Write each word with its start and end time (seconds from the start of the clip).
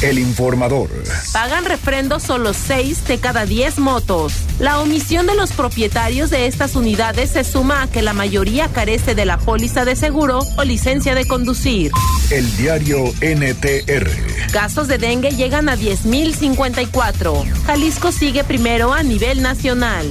El 0.00 0.20
informador. 0.20 0.88
Pagan 1.32 1.64
refrendo 1.64 2.20
solo 2.20 2.54
6 2.54 3.08
de 3.08 3.18
cada 3.18 3.46
10 3.46 3.80
motos. 3.80 4.32
La 4.60 4.80
omisión 4.80 5.26
de 5.26 5.34
los 5.34 5.50
propietarios 5.50 6.30
de 6.30 6.46
estas 6.46 6.76
unidades 6.76 7.30
se 7.30 7.42
suma 7.42 7.82
a 7.82 7.86
que 7.88 8.00
la 8.00 8.12
mayoría 8.12 8.68
carece 8.68 9.16
de 9.16 9.24
la 9.24 9.38
póliza 9.38 9.84
de 9.84 9.96
seguro 9.96 10.38
o 10.56 10.62
licencia 10.62 11.16
de 11.16 11.26
conducir. 11.26 11.90
El 12.30 12.56
diario 12.56 13.12
NTR. 13.20 14.52
Casos 14.52 14.86
de 14.86 14.98
dengue 14.98 15.32
llegan 15.32 15.68
a 15.68 15.76
10.054. 15.76 17.44
Jalisco 17.66 18.12
sigue 18.12 18.44
primero 18.44 18.92
a 18.92 19.02
nivel 19.02 19.42
nacional. 19.42 20.08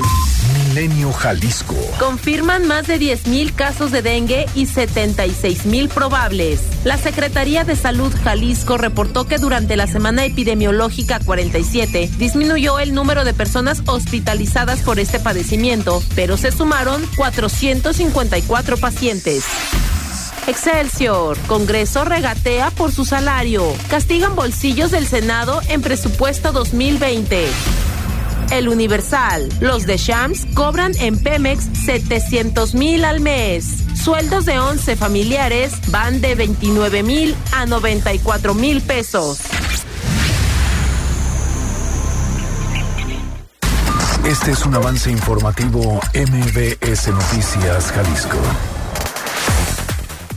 Jalisco. 0.78 1.76
Confirman 1.98 2.68
más 2.68 2.86
de 2.86 3.00
10.000 3.00 3.56
casos 3.56 3.92
de 3.92 4.04
dengue 4.04 4.46
y 4.54 4.68
76.000 4.68 5.90
probables. 5.90 6.62
La 6.84 7.00
Secretaría 7.00 7.64
de 7.64 7.76
Salud 7.76 8.14
Jalisco 8.24 8.78
reportó 8.78 9.26
que 9.26 9.40
durante 9.40 9.76
la 9.76 9.88
semana 9.88 10.24
epidemiológica 10.26 11.20
47 11.20 12.12
disminuyó 12.20 12.78
el 12.78 12.94
número 12.94 13.24
de 13.24 13.34
personas 13.34 13.82
hospitalizadas 13.88 14.82
por 14.82 15.00
este 15.00 15.20
padecimiento, 15.20 16.04
pero 16.14 16.38
se 16.38 16.52
sumaron 16.52 17.04
454 17.16 18.78
pacientes. 18.78 19.46
Excelsior. 20.46 21.40
Congreso 21.48 22.06
regatea 22.06 22.70
por 22.70 22.92
su 22.92 23.04
salario. 23.04 23.64
Castigan 23.90 24.36
bolsillos 24.36 24.92
del 24.92 25.08
Senado 25.08 25.60
en 25.70 25.82
presupuesto 25.82 26.52
2020. 26.52 27.48
El 28.52 28.70
Universal. 28.70 29.50
Los 29.60 29.86
de 29.86 29.98
Shams 29.98 30.46
cobran 30.54 30.94
en 31.00 31.18
Pemex 31.18 31.66
700 31.86 32.76
mil 32.76 33.06
al 33.06 33.20
mes. 33.20 33.84
Sueldos 33.96 34.46
de 34.46 34.60
11 34.60 34.96
familiares 34.96 35.74
van 35.90 36.22
de 36.22 36.36
29 36.36 37.04
mil 37.04 37.36
a 37.54 37.66
94 37.66 38.54
mil 38.54 38.82
pesos. 38.82 39.40
Este 44.28 44.52
es 44.52 44.66
un 44.66 44.76
avance 44.76 45.10
informativo 45.10 46.02
MBS 46.14 47.08
Noticias 47.08 47.92
Jalisco. 47.94 48.38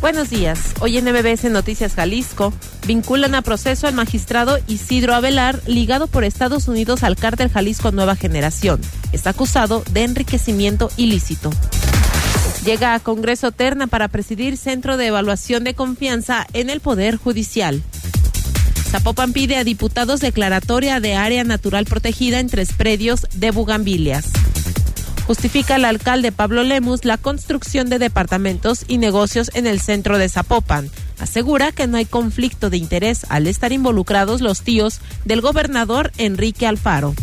Buenos 0.01 0.31
días. 0.31 0.59
Hoy 0.81 0.97
en 0.97 1.05
MBS 1.05 1.45
Noticias 1.51 1.95
Jalisco 1.95 2.55
vinculan 2.87 3.35
a 3.35 3.43
proceso 3.43 3.87
al 3.87 3.93
magistrado 3.93 4.59
Isidro 4.67 5.15
Avelar, 5.15 5.61
ligado 5.67 6.07
por 6.07 6.25
Estados 6.25 6.69
Unidos 6.69 7.03
al 7.03 7.17
cártel 7.17 7.51
Jalisco 7.51 7.93
Nueva 7.93 8.17
Generación. 8.17 8.81
Está 9.13 9.31
acusado 9.31 9.85
de 9.93 10.05
enriquecimiento 10.05 10.91
ilícito. 10.97 11.51
Llega 12.65 12.95
a 12.95 13.01
Congreso 13.01 13.53
Terna 13.53 13.89
para 13.89 14.09
presidir 14.09 14.57
Centro 14.57 14.97
de 14.97 15.09
Evaluación 15.09 15.65
de 15.65 15.75
Confianza 15.75 16.47
en 16.55 16.71
el 16.71 16.81
Poder 16.81 17.17
Judicial. 17.17 17.83
Zapopan 18.89 19.35
pide 19.35 19.57
a 19.57 19.65
diputados 19.65 20.21
declaratoria 20.21 21.01
de 21.01 21.15
área 21.15 21.45
natural 21.45 21.85
protegida 21.85 22.41
en 22.41 22.49
tres 22.49 22.73
predios 22.73 23.27
de 23.35 23.51
Bugambilias. 23.51 24.25
Justifica 25.27 25.77
el 25.77 25.85
alcalde 25.85 26.33
Pablo 26.33 26.63
Lemus 26.63 27.05
la 27.05 27.17
construcción 27.17 27.89
de 27.89 27.99
departamentos 27.99 28.85
y 28.89 28.99
negocios 28.99 29.51
en 29.55 29.67
el 29.67 29.81
centro 29.81 30.19
de 30.19 30.29
Zapopan. 30.29 30.91
Asegura 31.19 31.73
que 31.73 31.87
no 31.87 31.97
hay 31.97 32.05
conflicto 32.05 32.71
de 32.71 32.79
interés 32.79 33.27
al 33.29 33.47
estar 33.47 33.73
involucrados 33.73 34.41
los 34.41 34.63
tíos 34.63 35.01
del 35.25 35.41
gobernador 35.41 36.11
Enrique 36.19 36.67
Alfaro. 36.67 37.15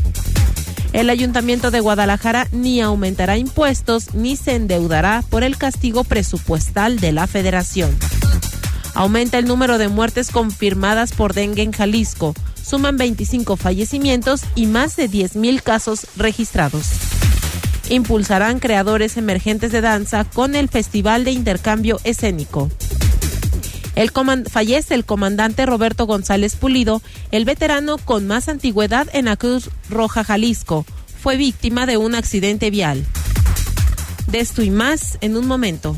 El 0.94 1.10
ayuntamiento 1.10 1.70
de 1.70 1.80
Guadalajara 1.80 2.48
ni 2.52 2.80
aumentará 2.82 3.38
impuestos 3.38 4.14
ni 4.14 4.36
se 4.36 4.56
endeudará 4.56 5.24
por 5.30 5.44
el 5.44 5.58
castigo 5.58 6.04
presupuestal 6.04 7.00
de 7.00 7.12
la 7.12 7.28
federación. 7.28 7.96
Aumenta 8.94 9.38
el 9.38 9.46
número 9.46 9.78
de 9.78 9.90
muertes 9.90 10.32
confirmadas 10.32 11.12
por 11.12 11.34
dengue 11.34 11.62
en 11.62 11.72
Jalisco. 11.72 12.34
Suman 12.64 12.98
25 12.98 13.58
fallecimientos 13.58 14.42
y 14.56 14.66
más 14.66 14.96
de 14.96 15.10
10.000 15.10 15.62
casos 15.62 16.08
registrados 16.16 17.17
impulsarán 17.90 18.60
creadores 18.60 19.18
emergentes 19.18 19.72
de 19.72 19.82
danza 19.82 20.26
con 20.26 20.56
el 20.56 20.70
Festival 20.70 21.24
de 21.24 21.32
Intercambio 21.32 22.00
Escénico. 22.04 22.70
El 23.96 24.12
fallece 24.48 24.94
el 24.94 25.06
comandante 25.06 25.66
Roberto 25.66 26.06
González 26.06 26.56
Pulido, 26.56 27.02
el 27.32 27.46
veterano 27.46 27.98
con 27.98 28.28
más 28.28 28.48
antigüedad 28.48 29.08
en 29.14 29.26
la 29.26 29.38
Cruz 29.38 29.72
Roja 29.90 30.24
Jalisco. 30.24 30.86
Fue 31.20 31.36
víctima 31.36 31.86
de 31.88 31.98
un 31.98 32.14
accidente 32.14 32.70
vial. 32.70 33.04
De 34.28 34.40
esto 34.40 34.62
y 34.62 34.70
más 34.70 35.18
en 35.22 35.36
un 35.36 35.48
momento. 35.48 35.98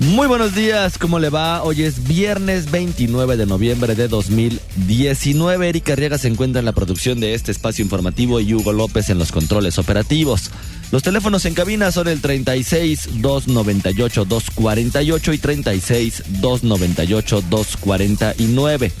Muy 0.00 0.28
buenos 0.28 0.54
días, 0.54 0.96
¿cómo 0.96 1.18
le 1.18 1.28
va? 1.28 1.62
Hoy 1.62 1.82
es 1.82 2.08
viernes 2.08 2.70
29 2.70 3.36
de 3.36 3.44
noviembre 3.44 3.94
de 3.94 4.08
2019. 4.08 5.68
Erika 5.68 5.92
Arriaga 5.92 6.16
se 6.16 6.28
encuentra 6.28 6.60
en 6.60 6.64
la 6.64 6.72
producción 6.72 7.20
de 7.20 7.34
este 7.34 7.52
espacio 7.52 7.84
informativo 7.84 8.40
y 8.40 8.54
Hugo 8.54 8.72
López 8.72 9.10
en 9.10 9.18
los 9.18 9.30
controles 9.30 9.78
operativos. 9.78 10.52
Los 10.90 11.02
teléfonos 11.02 11.44
en 11.44 11.52
cabina 11.52 11.92
son 11.92 12.08
el 12.08 12.22
36 12.22 13.20
298 13.20 14.24
248 14.24 15.32
y 15.34 15.38
36 15.38 16.22
298 16.40 17.42
249. 17.50 18.92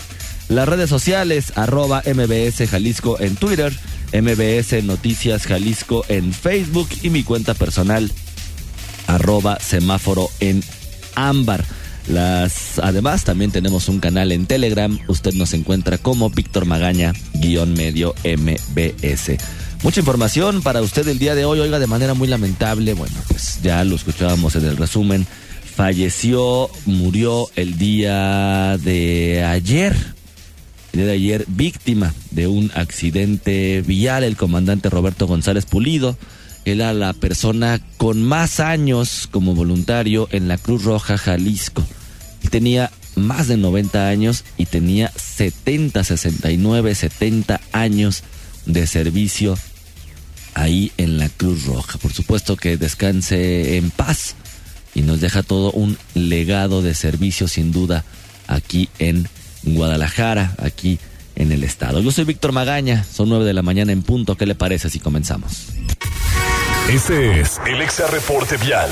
Las 0.50 0.68
redes 0.68 0.90
sociales, 0.90 1.54
arroba 1.56 2.02
MBS 2.04 2.68
Jalisco 2.68 3.18
en 3.18 3.36
Twitter, 3.36 3.72
MBS 4.12 4.84
Noticias 4.84 5.46
Jalisco 5.46 6.04
en 6.08 6.34
Facebook 6.34 6.90
y 7.02 7.08
mi 7.08 7.22
cuenta 7.22 7.54
personal, 7.54 8.12
arroba 9.06 9.58
semáforo 9.60 10.28
en 10.40 10.62
ámbar. 11.14 11.64
Además, 12.82 13.24
también 13.24 13.50
tenemos 13.50 13.88
un 13.88 14.00
canal 14.00 14.32
en 14.32 14.46
Telegram. 14.46 14.98
Usted 15.06 15.34
nos 15.34 15.54
encuentra 15.54 15.98
como 15.98 16.30
Víctor 16.30 16.64
Magaña, 16.64 17.12
guion 17.34 17.74
medio 17.74 18.14
MBS. 18.24 19.36
Mucha 19.82 20.00
información 20.00 20.62
para 20.62 20.82
usted 20.82 21.06
el 21.08 21.18
día 21.18 21.34
de 21.34 21.44
hoy. 21.44 21.60
Oiga, 21.60 21.78
de 21.78 21.86
manera 21.86 22.14
muy 22.14 22.28
lamentable, 22.28 22.94
bueno, 22.94 23.16
pues 23.28 23.60
ya 23.62 23.84
lo 23.84 23.96
escuchábamos 23.96 24.56
en 24.56 24.64
el 24.64 24.76
resumen. 24.76 25.26
Falleció, 25.76 26.68
murió 26.84 27.48
el 27.56 27.78
día 27.78 28.76
de 28.78 29.44
ayer. 29.44 29.94
El 30.92 30.98
día 30.98 31.06
de 31.06 31.12
ayer, 31.12 31.44
víctima 31.46 32.12
de 32.32 32.48
un 32.48 32.72
accidente 32.74 33.82
vial, 33.86 34.24
el 34.24 34.36
comandante 34.36 34.90
Roberto 34.90 35.26
González 35.28 35.64
Pulido 35.64 36.16
era 36.64 36.92
la 36.92 37.12
persona 37.12 37.80
con 37.96 38.22
más 38.22 38.60
años 38.60 39.28
como 39.30 39.54
voluntario 39.54 40.28
en 40.32 40.48
la 40.48 40.58
Cruz 40.58 40.84
Roja 40.84 41.18
Jalisco. 41.18 41.84
Tenía 42.50 42.90
más 43.16 43.48
de 43.48 43.56
90 43.56 44.08
años 44.08 44.44
y 44.56 44.66
tenía 44.66 45.12
70, 45.16 46.04
69, 46.04 46.94
70 46.94 47.60
años 47.72 48.22
de 48.66 48.86
servicio 48.86 49.56
ahí 50.54 50.92
en 50.96 51.18
la 51.18 51.28
Cruz 51.28 51.64
Roja. 51.64 51.98
Por 51.98 52.12
supuesto 52.12 52.56
que 52.56 52.76
descanse 52.76 53.76
en 53.76 53.90
paz 53.90 54.34
y 54.94 55.02
nos 55.02 55.20
deja 55.20 55.42
todo 55.42 55.72
un 55.72 55.96
legado 56.14 56.82
de 56.82 56.94
servicio 56.94 57.48
sin 57.48 57.72
duda 57.72 58.04
aquí 58.46 58.88
en 58.98 59.28
Guadalajara, 59.62 60.54
aquí 60.58 60.98
en 61.36 61.52
el 61.52 61.64
estado. 61.64 62.00
Yo 62.00 62.10
soy 62.10 62.24
Víctor 62.24 62.52
Magaña, 62.52 63.04
son 63.04 63.28
9 63.28 63.44
de 63.44 63.54
la 63.54 63.62
mañana 63.62 63.92
en 63.92 64.02
punto. 64.02 64.36
¿Qué 64.36 64.46
le 64.46 64.54
parece 64.54 64.90
si 64.90 64.98
comenzamos? 64.98 65.68
Este 66.88 67.40
es 67.40 67.60
el 67.66 67.80
Exa 67.82 68.06
Reporte 68.08 68.56
Vial. 68.56 68.90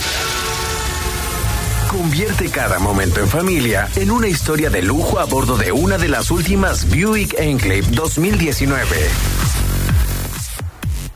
Convierte 1.88 2.49
cada 2.49 2.79
momento 2.79 3.20
en 3.20 3.29
familia 3.29 3.88
en 3.96 4.11
una 4.11 4.29
historia 4.29 4.70
de 4.70 4.82
lujo 4.82 5.19
a 5.19 5.25
bordo 5.25 5.56
de 5.56 5.73
una 5.73 5.99
de 5.99 6.08
las 6.08 6.31
últimas 6.31 6.88
Buick 6.88 7.35
Enclave 7.38 7.82
2019. 7.90 8.87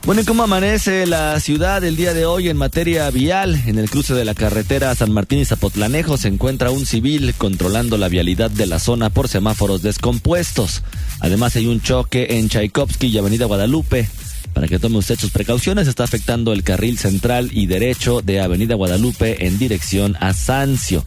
Bueno, 0.05 0.19
¿y 0.19 0.25
cómo 0.25 0.43
amanece 0.43 1.05
la 1.05 1.39
ciudad 1.39 1.81
el 1.85 1.95
día 1.95 2.13
de 2.13 2.25
hoy 2.25 2.49
en 2.49 2.57
materia 2.57 3.09
vial? 3.09 3.61
En 3.65 3.79
el 3.79 3.89
cruce 3.89 4.13
de 4.13 4.25
la 4.25 4.33
carretera 4.33 4.93
San 4.95 5.13
Martín 5.13 5.39
y 5.39 5.45
Zapotlanejo 5.45 6.17
se 6.17 6.27
encuentra 6.27 6.71
un 6.71 6.85
civil 6.85 7.33
controlando 7.37 7.97
la 7.97 8.09
vialidad 8.09 8.51
de 8.51 8.65
la 8.65 8.79
zona 8.79 9.09
por 9.09 9.29
semáforos 9.29 9.81
descompuestos. 9.81 10.83
Además 11.21 11.55
hay 11.55 11.67
un 11.67 11.81
choque 11.81 12.27
en 12.31 12.49
Tchaikovsky 12.49 13.07
y 13.07 13.17
Avenida 13.17 13.45
Guadalupe. 13.45 14.09
Para 14.53 14.67
que 14.67 14.79
tome 14.79 14.97
usted 14.97 15.17
sus 15.19 15.31
precauciones, 15.31 15.87
está 15.87 16.03
afectando 16.03 16.53
el 16.53 16.63
carril 16.63 16.97
central 16.97 17.49
y 17.51 17.65
derecho 17.65 18.21
de 18.21 18.39
Avenida 18.39 18.75
Guadalupe 18.75 19.47
en 19.47 19.57
dirección 19.57 20.15
a 20.19 20.33
Sancio. 20.33 21.05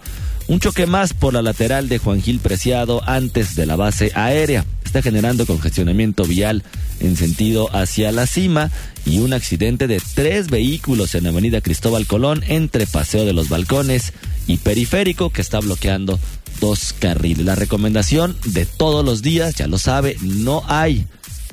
Un 0.48 0.60
choque 0.60 0.86
más 0.86 1.12
por 1.12 1.34
la 1.34 1.42
lateral 1.42 1.88
de 1.88 1.98
Juan 1.98 2.22
Gil 2.22 2.38
Preciado 2.38 3.02
antes 3.06 3.56
de 3.56 3.66
la 3.66 3.76
base 3.76 4.12
aérea. 4.14 4.64
está 4.84 5.02
generando 5.02 5.44
congestionamiento 5.46 6.24
vial 6.24 6.62
en 7.00 7.16
sentido 7.16 7.74
hacia 7.74 8.12
la 8.12 8.26
cima 8.26 8.70
y 9.04 9.18
un 9.18 9.32
accidente 9.32 9.88
de 9.88 10.00
tres 10.14 10.48
vehículos 10.48 11.14
en 11.16 11.26
Avenida 11.26 11.60
Cristóbal 11.60 12.06
Colón 12.06 12.44
entre 12.46 12.86
Paseo 12.86 13.24
de 13.24 13.32
los 13.32 13.48
Balcones 13.48 14.12
y 14.46 14.58
Periférico 14.58 15.30
que 15.30 15.42
está 15.42 15.58
bloqueando 15.58 16.18
dos 16.60 16.92
carriles. 16.92 17.44
La 17.44 17.56
recomendación 17.56 18.36
de 18.44 18.66
todos 18.66 19.04
los 19.04 19.22
días, 19.22 19.56
ya 19.56 19.66
lo 19.66 19.78
sabe, 19.78 20.16
no 20.22 20.62
hay 20.66 21.06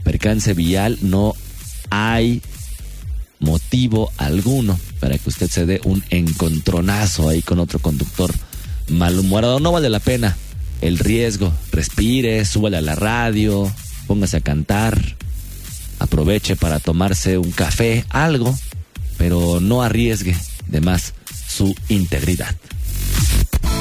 percance 0.04 0.54
vial, 0.54 1.00
no 1.02 1.34
hay 1.94 2.42
motivo 3.40 4.12
alguno 4.18 4.80
para 5.00 5.18
que 5.18 5.30
usted 5.30 5.48
se 5.48 5.68
dé 5.68 5.80
un 5.84 6.04
encontronazo 6.10 7.30
ahí 7.30 7.44
con 7.44 7.60
otro 7.60 7.78
conductor 7.78 8.34
malhumorado. 8.90 9.60
No 9.60 9.72
vale 9.72 9.90
la 9.90 10.00
pena 10.00 10.36
el 10.82 10.98
riesgo. 10.98 11.54
Respire, 11.72 12.46
súbale 12.46 12.78
a 12.78 12.82
la 12.82 12.96
radio, 12.96 13.72
póngase 14.08 14.38
a 14.38 14.42
cantar, 14.42 15.00
aproveche 16.00 16.56
para 16.56 16.80
tomarse 16.80 17.38
un 17.38 17.52
café, 17.52 18.06
algo, 18.10 18.58
pero 19.18 19.60
no 19.60 19.84
arriesgue 19.84 20.36
de 20.66 20.82
más 20.82 21.14
su 21.48 21.76
integridad. 21.90 22.56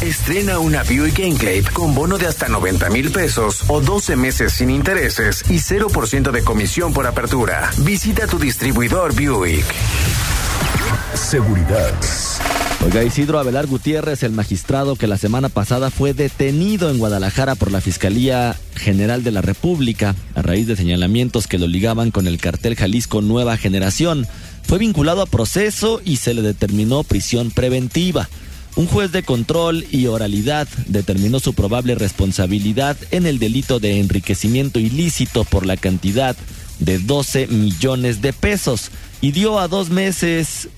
Estrena 0.00 0.60
una 0.60 0.84
Buick 0.84 1.18
Enclave 1.18 1.64
con 1.72 1.92
bono 1.92 2.18
de 2.18 2.26
hasta 2.26 2.46
90 2.48 2.88
mil 2.90 3.10
pesos 3.10 3.64
o 3.66 3.80
12 3.80 4.14
meses 4.14 4.52
sin 4.52 4.70
intereses 4.70 5.42
y 5.50 5.54
0% 5.54 6.30
de 6.30 6.44
comisión 6.44 6.92
por 6.92 7.08
apertura. 7.08 7.68
Visita 7.78 8.28
tu 8.28 8.38
distribuidor 8.38 9.12
Buick. 9.12 9.64
Seguridad. 11.14 11.92
Oiga, 12.86 13.02
Isidro 13.02 13.40
Abelar 13.40 13.66
Gutiérrez, 13.66 14.22
el 14.22 14.30
magistrado 14.30 14.94
que 14.94 15.08
la 15.08 15.18
semana 15.18 15.48
pasada 15.48 15.90
fue 15.90 16.14
detenido 16.14 16.90
en 16.90 16.98
Guadalajara 16.98 17.56
por 17.56 17.72
la 17.72 17.80
Fiscalía 17.80 18.54
General 18.76 19.24
de 19.24 19.32
la 19.32 19.42
República 19.42 20.14
a 20.36 20.42
raíz 20.42 20.68
de 20.68 20.76
señalamientos 20.76 21.48
que 21.48 21.58
lo 21.58 21.66
ligaban 21.66 22.12
con 22.12 22.28
el 22.28 22.38
cartel 22.38 22.76
Jalisco 22.76 23.20
Nueva 23.20 23.56
Generación, 23.56 24.28
fue 24.62 24.78
vinculado 24.78 25.22
a 25.22 25.26
proceso 25.26 26.00
y 26.04 26.16
se 26.16 26.34
le 26.34 26.42
determinó 26.42 27.02
prisión 27.02 27.50
preventiva. 27.50 28.28
Un 28.78 28.86
juez 28.86 29.10
de 29.10 29.24
control 29.24 29.84
y 29.90 30.06
oralidad 30.06 30.68
determinó 30.86 31.40
su 31.40 31.52
probable 31.52 31.96
responsabilidad 31.96 32.96
en 33.10 33.26
el 33.26 33.40
delito 33.40 33.80
de 33.80 33.98
enriquecimiento 33.98 34.78
ilícito 34.78 35.42
por 35.42 35.66
la 35.66 35.76
cantidad 35.76 36.36
de 36.78 37.00
12 37.00 37.48
millones 37.48 38.22
de 38.22 38.32
pesos 38.32 38.92
y 39.20 39.32
dio 39.32 39.58
a 39.58 39.66
dos 39.66 39.90
meses 39.90 40.68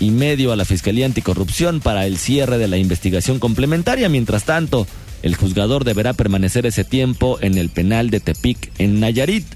y 0.00 0.10
medio 0.10 0.52
a 0.52 0.56
la 0.56 0.66
Fiscalía 0.66 1.06
Anticorrupción 1.06 1.80
para 1.80 2.04
el 2.04 2.18
cierre 2.18 2.58
de 2.58 2.68
la 2.68 2.76
investigación 2.76 3.38
complementaria. 3.38 4.10
Mientras 4.10 4.44
tanto, 4.44 4.86
el 5.22 5.34
juzgador 5.34 5.82
deberá 5.82 6.12
permanecer 6.12 6.66
ese 6.66 6.84
tiempo 6.84 7.38
en 7.40 7.56
el 7.56 7.70
penal 7.70 8.10
de 8.10 8.20
Tepic, 8.20 8.70
en 8.76 9.00
Nayarit. 9.00 9.46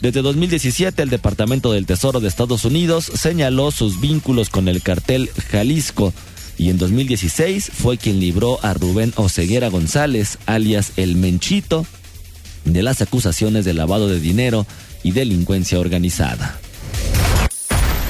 Desde 0.00 0.22
2017, 0.22 1.02
el 1.02 1.10
Departamento 1.10 1.72
del 1.72 1.86
Tesoro 1.86 2.20
de 2.20 2.28
Estados 2.28 2.64
Unidos 2.64 3.10
señaló 3.12 3.72
sus 3.72 4.00
vínculos 4.00 4.48
con 4.48 4.68
el 4.68 4.80
cartel 4.80 5.28
Jalisco 5.50 6.12
y 6.58 6.70
en 6.70 6.78
2016 6.78 7.70
fue 7.72 7.98
quien 7.98 8.20
libró 8.20 8.58
a 8.62 8.74
Rubén 8.74 9.12
Oceguera 9.16 9.68
González, 9.68 10.38
alias 10.46 10.92
El 10.96 11.16
Menchito, 11.16 11.86
de 12.64 12.82
las 12.82 13.02
acusaciones 13.02 13.64
de 13.64 13.74
lavado 13.74 14.08
de 14.08 14.20
dinero 14.20 14.66
y 15.02 15.12
delincuencia 15.12 15.80
organizada. 15.80 16.58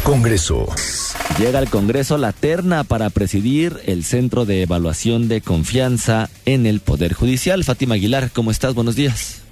Congreso. 0.02 0.66
Llega 1.38 1.60
al 1.60 1.70
Congreso 1.70 2.18
la 2.18 2.32
terna 2.32 2.84
para 2.84 3.08
presidir 3.08 3.80
el 3.86 4.04
Centro 4.04 4.44
de 4.44 4.62
Evaluación 4.62 5.28
de 5.28 5.40
Confianza 5.40 6.28
en 6.44 6.66
el 6.66 6.80
Poder 6.80 7.14
Judicial. 7.14 7.64
Fátima 7.64 7.94
Aguilar, 7.94 8.30
¿cómo 8.32 8.50
estás? 8.50 8.74
Buenos 8.74 8.96
días. 8.96 9.42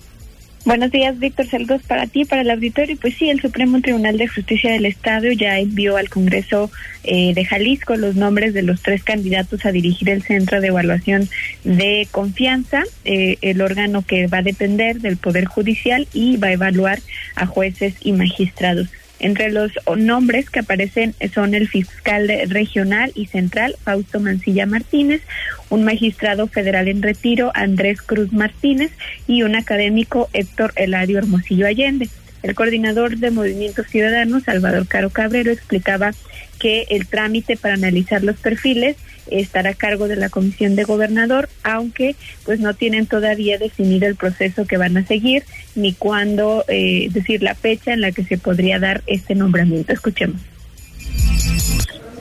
Buenos 0.67 0.91
días, 0.91 1.19
Víctor. 1.19 1.47
Saludos 1.47 1.81
para 1.89 2.07
ti, 2.07 2.27
para 2.27 2.43
el 2.43 2.51
auditorio. 2.51 2.95
Pues 3.01 3.15
sí, 3.15 3.31
el 3.31 3.41
Supremo 3.41 3.81
Tribunal 3.81 4.19
de 4.19 4.29
Justicia 4.29 4.71
del 4.71 4.85
Estado 4.85 5.33
ya 5.33 5.59
envió 5.59 5.97
al 5.97 6.11
Congreso 6.11 6.71
eh, 7.03 7.33
de 7.33 7.45
Jalisco 7.47 7.97
los 7.97 8.15
nombres 8.15 8.53
de 8.53 8.63
los 8.63 8.83
tres 8.83 9.03
candidatos 9.03 9.65
a 9.65 9.73
dirigir 9.73 10.11
el 10.11 10.23
Centro 10.23 10.61
de 10.61 10.69
Evaluación 10.69 11.31
de 11.65 12.07
Confianza, 12.11 12.83
eh, 13.07 13.39
el 13.41 13.63
órgano 13.63 14.05
que 14.07 14.27
va 14.27 14.39
a 14.39 14.43
depender 14.43 15.01
del 15.01 15.17
Poder 15.17 15.47
Judicial 15.47 16.07
y 16.13 16.37
va 16.37 16.49
a 16.49 16.53
evaluar 16.53 17.01
a 17.37 17.47
jueces 17.47 17.95
y 18.03 18.13
magistrados. 18.13 18.89
Entre 19.21 19.51
los 19.51 19.73
nombres 19.99 20.49
que 20.49 20.61
aparecen 20.61 21.15
son 21.33 21.55
el 21.55 21.69
fiscal 21.69 22.29
regional 22.49 23.13
y 23.15 23.27
central, 23.27 23.77
Fausto 23.85 24.19
Mancilla 24.19 24.65
Martínez, 24.65 25.21
un 25.69 25.85
magistrado 25.85 26.47
federal 26.47 26.89
en 26.89 27.03
retiro, 27.03 27.53
Andrés 27.55 28.01
Cruz 28.01 28.33
Martínez, 28.33 28.91
y 29.27 29.43
un 29.43 29.57
académico, 29.57 30.31
Héctor 30.33 30.73
Eladio 30.75 31.19
Hermosillo 31.19 31.67
Allende. 31.67 32.09
El 32.43 32.55
coordinador 32.55 33.19
de 33.19 33.31
Movimientos 33.31 33.87
Ciudadanos, 33.89 34.45
Salvador 34.45 34.87
Caro 34.89 35.11
Cabrero, 35.11 35.53
explicaba 35.53 36.13
que 36.59 36.87
el 36.89 37.07
trámite 37.07 37.57
para 37.57 37.75
analizar 37.75 38.23
los 38.23 38.37
perfiles 38.37 38.97
estará 39.31 39.71
a 39.71 39.75
cargo 39.75 40.09
de 40.09 40.17
la 40.17 40.29
Comisión 40.29 40.77
de 40.77 40.85
Gobernador, 40.85 41.49
aunque 41.63 42.17
pues 42.45 42.61
no 42.61 42.75
tienen 42.75 43.07
todavía 43.07 43.59
definido 43.59 44.07
el 44.07 44.17
proceso 44.17 44.67
que 44.67 44.77
van 44.77 44.97
a 44.97 45.07
seguir 45.07 45.45
ni 45.75 45.93
cuándo, 45.95 46.65
eh, 46.69 47.09
decir, 47.11 47.43
la 47.43 47.55
fecha 47.55 47.93
en 47.93 48.01
la 48.01 48.13
que 48.13 48.25
se 48.25 48.39
podría 48.39 48.79
dar 48.79 49.03
este 49.07 49.35
nombramiento. 49.35 49.93
Escuchemos. 49.93 50.41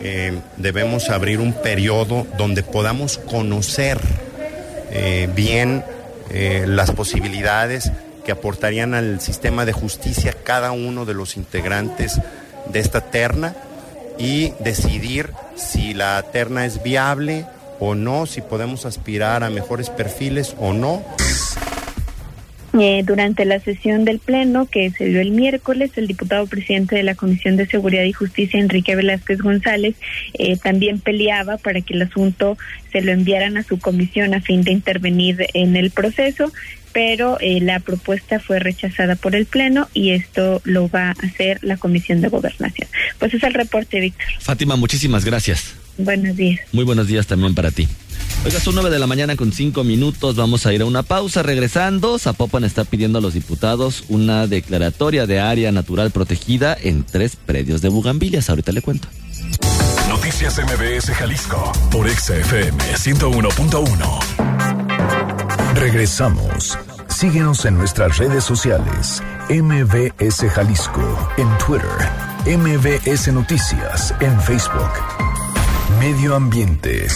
Eh, 0.01 0.33
debemos 0.57 1.09
abrir 1.09 1.39
un 1.39 1.53
periodo 1.53 2.25
donde 2.37 2.63
podamos 2.63 3.17
conocer 3.17 3.99
eh, 4.91 5.29
bien 5.35 5.83
las 6.31 6.91
posibilidades 6.91 7.91
que 8.23 8.31
aportarían 8.31 8.93
al 8.93 9.19
sistema 9.19 9.65
de 9.65 9.73
justicia 9.73 10.35
cada 10.43 10.71
uno 10.71 11.05
de 11.05 11.15
los 11.15 11.37
integrantes 11.37 12.21
de 12.71 12.79
esta 12.79 13.01
terna 13.01 13.55
y 14.19 14.53
decidir 14.59 15.31
si 15.55 15.93
la 15.93 16.21
terna 16.21 16.65
es 16.65 16.83
viable 16.83 17.45
o 17.79 17.95
no, 17.95 18.25
si 18.25 18.41
podemos 18.41 18.85
aspirar 18.85 19.43
a 19.43 19.49
mejores 19.49 19.89
perfiles 19.89 20.55
o 20.59 20.73
no. 20.73 21.03
Eh, 22.77 23.03
durante 23.05 23.45
la 23.45 23.59
sesión 23.59 24.05
del 24.05 24.19
Pleno 24.19 24.67
que 24.67 24.91
se 24.91 25.05
dio 25.05 25.21
el 25.21 25.31
miércoles, 25.31 25.91
el 25.95 26.07
diputado 26.07 26.45
presidente 26.45 26.95
de 26.95 27.03
la 27.03 27.15
Comisión 27.15 27.57
de 27.57 27.65
Seguridad 27.65 28.03
y 28.03 28.13
Justicia, 28.13 28.59
Enrique 28.59 28.95
Velázquez 28.95 29.39
González, 29.39 29.95
eh, 30.33 30.55
también 30.57 30.99
peleaba 30.99 31.57
para 31.57 31.81
que 31.81 31.95
el 31.95 32.03
asunto 32.03 32.57
se 32.91 33.01
lo 33.01 33.11
enviaran 33.11 33.57
a 33.57 33.63
su 33.63 33.79
comisión 33.79 34.33
a 34.33 34.41
fin 34.41 34.63
de 34.63 34.71
intervenir 34.71 35.47
en 35.53 35.75
el 35.75 35.91
proceso 35.91 36.51
pero 36.91 37.37
eh, 37.39 37.59
la 37.61 37.79
propuesta 37.79 38.39
fue 38.39 38.59
rechazada 38.59 39.15
por 39.15 39.35
el 39.35 39.45
Pleno 39.45 39.87
y 39.93 40.11
esto 40.11 40.61
lo 40.63 40.89
va 40.89 41.09
a 41.09 41.11
hacer 41.11 41.59
la 41.61 41.77
Comisión 41.77 42.21
de 42.21 42.29
Gobernación. 42.29 42.87
Pues 43.19 43.33
es 43.33 43.43
el 43.43 43.53
reporte, 43.53 43.99
Víctor. 43.99 44.25
Fátima, 44.39 44.75
muchísimas 44.75 45.23
gracias. 45.23 45.75
Buenos 45.97 46.35
días. 46.35 46.61
Muy 46.71 46.85
buenos 46.85 47.07
días 47.07 47.27
también 47.27 47.53
para 47.53 47.71
ti. 47.71 47.87
Oiga, 48.45 48.59
son 48.59 48.75
nueve 48.75 48.89
de 48.89 48.99
la 48.99 49.07
mañana 49.07 49.35
con 49.35 49.51
cinco 49.51 49.83
minutos. 49.83 50.35
Vamos 50.35 50.65
a 50.65 50.73
ir 50.73 50.81
a 50.81 50.85
una 50.85 51.03
pausa. 51.03 51.43
Regresando, 51.43 52.17
Zapopan 52.17 52.63
está 52.63 52.85
pidiendo 52.85 53.19
a 53.19 53.21
los 53.21 53.33
diputados 53.33 54.05
una 54.07 54.47
declaratoria 54.47 55.27
de 55.27 55.39
área 55.39 55.71
natural 55.71 56.11
protegida 56.11 56.77
en 56.81 57.03
tres 57.03 57.35
predios 57.35 57.81
de 57.81 57.89
Bugambilias. 57.89 58.49
Ahorita 58.49 58.71
le 58.71 58.81
cuento. 58.81 59.07
Noticias 60.07 60.57
MBS 60.57 61.13
Jalisco 61.13 61.71
por 61.91 62.09
XFM 62.09 62.77
101.1. 62.95 65.75
Regresamos. 65.75 66.77
Síguenos 67.07 67.65
en 67.65 67.77
nuestras 67.77 68.17
redes 68.17 68.43
sociales. 68.43 69.21
MBS 69.49 70.49
Jalisco 70.49 71.29
en 71.37 71.47
Twitter. 71.57 71.89
MBS 72.45 73.31
Noticias 73.33 74.13
en 74.19 74.39
Facebook. 74.41 74.91
Medio 75.99 76.35
Ambiente. 76.35 77.07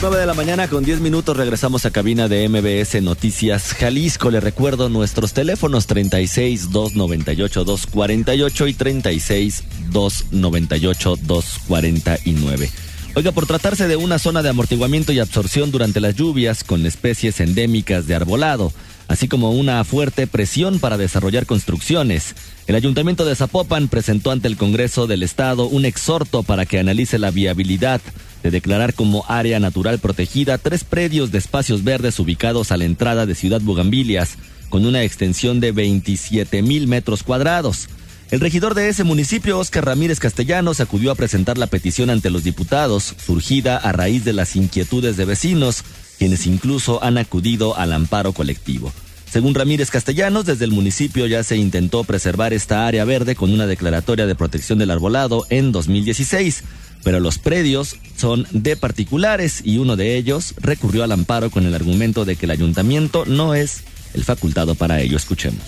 9 0.00 0.16
de 0.16 0.26
la 0.26 0.34
mañana 0.34 0.68
con 0.68 0.84
10 0.84 1.00
minutos 1.00 1.36
regresamos 1.36 1.84
a 1.84 1.90
cabina 1.90 2.28
de 2.28 2.48
MBS 2.48 3.02
Noticias 3.02 3.74
Jalisco. 3.74 4.30
Le 4.30 4.38
recuerdo 4.38 4.88
nuestros 4.88 5.32
teléfonos 5.32 5.88
36 5.88 6.70
298 6.70 7.64
248 7.64 8.66
y 8.68 8.74
36 8.74 9.64
298 9.90 11.16
249. 11.16 12.70
Oiga, 13.16 13.32
por 13.32 13.46
tratarse 13.46 13.88
de 13.88 13.96
una 13.96 14.20
zona 14.20 14.42
de 14.42 14.50
amortiguamiento 14.50 15.10
y 15.12 15.18
absorción 15.18 15.72
durante 15.72 16.00
las 16.00 16.14
lluvias 16.14 16.62
con 16.62 16.86
especies 16.86 17.40
endémicas 17.40 18.06
de 18.06 18.14
arbolado, 18.14 18.72
así 19.08 19.26
como 19.26 19.50
una 19.50 19.82
fuerte 19.84 20.26
presión 20.26 20.78
para 20.78 20.98
desarrollar 20.98 21.46
construcciones. 21.46 22.34
El 22.66 22.76
Ayuntamiento 22.76 23.24
de 23.24 23.34
Zapopan 23.34 23.88
presentó 23.88 24.30
ante 24.30 24.46
el 24.46 24.58
Congreso 24.58 25.06
del 25.06 25.22
Estado 25.22 25.66
un 25.66 25.86
exhorto 25.86 26.42
para 26.42 26.66
que 26.66 26.78
analice 26.78 27.18
la 27.18 27.30
viabilidad 27.30 28.00
de 28.42 28.50
declarar 28.50 28.94
como 28.94 29.24
área 29.26 29.58
natural 29.58 29.98
protegida 29.98 30.58
tres 30.58 30.84
predios 30.84 31.32
de 31.32 31.38
espacios 31.38 31.82
verdes 31.82 32.18
ubicados 32.20 32.70
a 32.70 32.76
la 32.76 32.84
entrada 32.84 33.26
de 33.26 33.34
Ciudad 33.34 33.60
Bugambilias, 33.60 34.36
con 34.68 34.84
una 34.84 35.02
extensión 35.02 35.60
de 35.60 35.72
27 35.72 36.62
mil 36.62 36.86
metros 36.86 37.22
cuadrados. 37.22 37.88
El 38.30 38.40
regidor 38.40 38.74
de 38.74 38.90
ese 38.90 39.04
municipio, 39.04 39.58
Óscar 39.58 39.86
Ramírez 39.86 40.20
Castellanos, 40.20 40.80
acudió 40.80 41.10
a 41.10 41.14
presentar 41.14 41.56
la 41.56 41.66
petición 41.66 42.10
ante 42.10 42.28
los 42.28 42.44
diputados, 42.44 43.14
surgida 43.24 43.78
a 43.78 43.90
raíz 43.92 44.24
de 44.26 44.34
las 44.34 44.54
inquietudes 44.54 45.16
de 45.16 45.24
vecinos, 45.24 45.82
quienes 46.18 46.46
incluso 46.46 47.02
han 47.02 47.18
acudido 47.18 47.76
al 47.76 47.92
amparo 47.92 48.32
colectivo. 48.32 48.92
Según 49.30 49.54
Ramírez 49.54 49.90
Castellanos, 49.90 50.46
desde 50.46 50.64
el 50.64 50.70
municipio 50.70 51.26
ya 51.26 51.42
se 51.44 51.56
intentó 51.56 52.02
preservar 52.04 52.54
esta 52.54 52.86
área 52.86 53.04
verde 53.04 53.34
con 53.34 53.52
una 53.52 53.66
declaratoria 53.66 54.26
de 54.26 54.34
protección 54.34 54.78
del 54.78 54.90
arbolado 54.90 55.46
en 55.50 55.70
2016, 55.70 56.64
pero 57.04 57.20
los 57.20 57.38
predios 57.38 57.96
son 58.16 58.46
de 58.52 58.76
particulares 58.76 59.60
y 59.64 59.78
uno 59.78 59.96
de 59.96 60.16
ellos 60.16 60.54
recurrió 60.58 61.04
al 61.04 61.12
amparo 61.12 61.50
con 61.50 61.66
el 61.66 61.74
argumento 61.74 62.24
de 62.24 62.36
que 62.36 62.46
el 62.46 62.52
ayuntamiento 62.52 63.24
no 63.26 63.54
es 63.54 63.82
el 64.14 64.24
facultado 64.24 64.74
para 64.74 65.00
ello. 65.00 65.18
Escuchemos. 65.18 65.60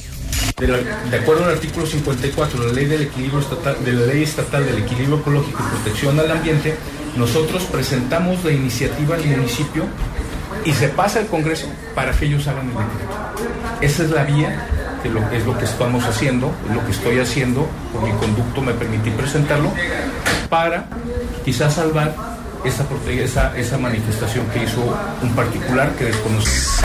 De, 0.58 1.16
acuerdo 1.16 1.44
al 1.44 1.50
artículo 1.50 1.86
54 1.86 2.60
de 2.60 2.66
la 2.66 2.72
ley 2.72 3.38
estatal, 3.38 3.84
de 3.84 3.92
la 3.92 4.06
ley 4.06 4.22
estatal 4.22 4.64
del 4.64 4.78
equilibrio 4.78 5.18
ecológico 5.18 5.62
y 5.62 5.74
protección 5.74 6.18
al 6.18 6.30
ambiente, 6.30 6.76
nosotros 7.16 7.64
presentamos 7.64 8.42
la 8.44 8.52
iniciativa 8.52 9.16
al 9.16 9.26
municipio 9.26 9.86
y 10.64 10.72
se 10.72 10.88
pasa 10.88 11.20
al 11.20 11.26
Congreso 11.26 11.66
para 11.94 12.12
que 12.12 12.26
ellos 12.26 12.46
hagan 12.46 12.66
el 12.66 12.74
decreto. 12.74 13.80
Esa 13.80 14.02
es 14.04 14.10
la 14.10 14.24
vía, 14.24 14.66
que 15.02 15.36
es 15.36 15.44
lo 15.44 15.56
que 15.56 15.64
estamos 15.64 16.04
haciendo, 16.04 16.52
lo 16.72 16.84
que 16.84 16.92
estoy 16.92 17.18
haciendo, 17.18 17.66
por 17.92 18.02
mi 18.02 18.12
conducto 18.12 18.60
me 18.60 18.74
permití 18.74 19.10
presentarlo, 19.10 19.72
para 20.48 20.86
quizás 21.44 21.74
salvar 21.74 22.14
esa, 22.64 22.86
esa, 23.08 23.56
esa 23.56 23.78
manifestación 23.78 24.46
que 24.48 24.64
hizo 24.64 24.80
un 25.22 25.30
particular 25.30 25.94
que 25.96 26.04
desconocemos. 26.06 26.80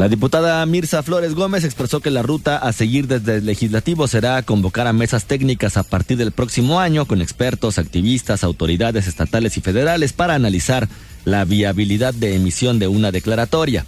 La 0.00 0.08
diputada 0.08 0.64
Mirza 0.64 1.02
Flores 1.02 1.34
Gómez 1.34 1.62
expresó 1.62 2.00
que 2.00 2.10
la 2.10 2.22
ruta 2.22 2.56
a 2.56 2.72
seguir 2.72 3.06
desde 3.06 3.36
el 3.36 3.44
legislativo 3.44 4.08
será 4.08 4.40
convocar 4.42 4.86
a 4.86 4.94
mesas 4.94 5.26
técnicas 5.26 5.76
a 5.76 5.82
partir 5.82 6.16
del 6.16 6.32
próximo 6.32 6.80
año 6.80 7.04
con 7.04 7.20
expertos, 7.20 7.78
activistas, 7.78 8.42
autoridades 8.42 9.06
estatales 9.06 9.58
y 9.58 9.60
federales 9.60 10.14
para 10.14 10.34
analizar 10.34 10.88
la 11.24 11.44
viabilidad 11.44 12.14
de 12.14 12.34
emisión 12.34 12.78
de 12.78 12.88
una 12.88 13.12
declaratoria. 13.12 13.84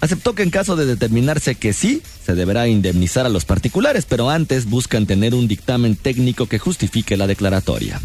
Aceptó 0.00 0.34
que 0.34 0.42
en 0.42 0.50
caso 0.50 0.76
de 0.76 0.84
determinarse 0.84 1.54
que 1.54 1.72
sí, 1.72 2.02
se 2.24 2.34
deberá 2.34 2.68
indemnizar 2.68 3.24
a 3.24 3.30
los 3.30 3.44
particulares, 3.44 4.04
pero 4.06 4.28
antes 4.28 4.68
buscan 4.68 5.06
tener 5.06 5.34
un 5.34 5.48
dictamen 5.48 5.96
técnico 5.96 6.46
que 6.46 6.58
justifique 6.58 7.16
la 7.16 7.26
declaratoria. 7.26 8.00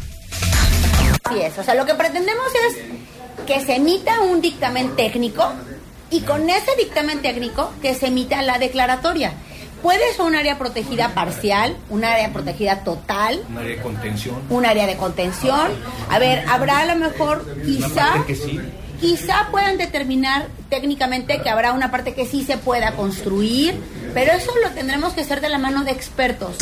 Sí, 1.29 1.41
es. 1.41 1.57
O 1.57 1.63
sea, 1.63 1.75
lo 1.75 1.85
que 1.85 1.95
pretendemos 1.95 2.47
es 2.69 3.45
que 3.45 3.65
se 3.65 3.75
emita 3.75 4.21
un 4.21 4.41
dictamen 4.41 4.95
técnico 4.95 5.51
y 6.11 6.21
con 6.21 6.49
ese 6.49 6.71
dictamen 6.77 7.21
técnico 7.21 7.71
que 7.81 7.93
se 7.95 8.07
emita 8.07 8.41
la 8.41 8.59
declaratoria. 8.59 9.33
Puede 9.81 10.13
ser 10.13 10.25
un 10.25 10.35
área 10.35 10.57
protegida 10.57 11.09
parcial, 11.13 11.75
un 11.89 12.03
área 12.03 12.31
protegida 12.33 12.83
total. 12.83 13.41
Un 13.49 13.57
área 13.57 13.75
de 13.75 13.81
contención. 13.81 14.35
Un 14.49 14.65
área 14.65 14.85
de 14.87 14.97
contención. 14.97 15.71
A 16.09 16.19
ver, 16.19 16.43
habrá 16.49 16.79
a 16.79 16.85
lo 16.85 16.95
mejor, 16.95 17.45
quizá, 17.63 18.25
sí. 18.27 18.59
quizá 18.99 19.47
puedan 19.51 19.77
determinar 19.77 20.47
técnicamente 20.69 21.41
que 21.41 21.49
habrá 21.49 21.73
una 21.73 21.91
parte 21.91 22.13
que 22.13 22.25
sí 22.25 22.43
se 22.43 22.57
pueda 22.57 22.93
construir, 22.93 23.79
pero 24.13 24.33
eso 24.33 24.51
lo 24.63 24.69
tendremos 24.71 25.13
que 25.13 25.21
hacer 25.21 25.39
de 25.39 25.49
la 25.49 25.57
mano 25.57 25.83
de 25.83 25.91
expertos. 25.91 26.57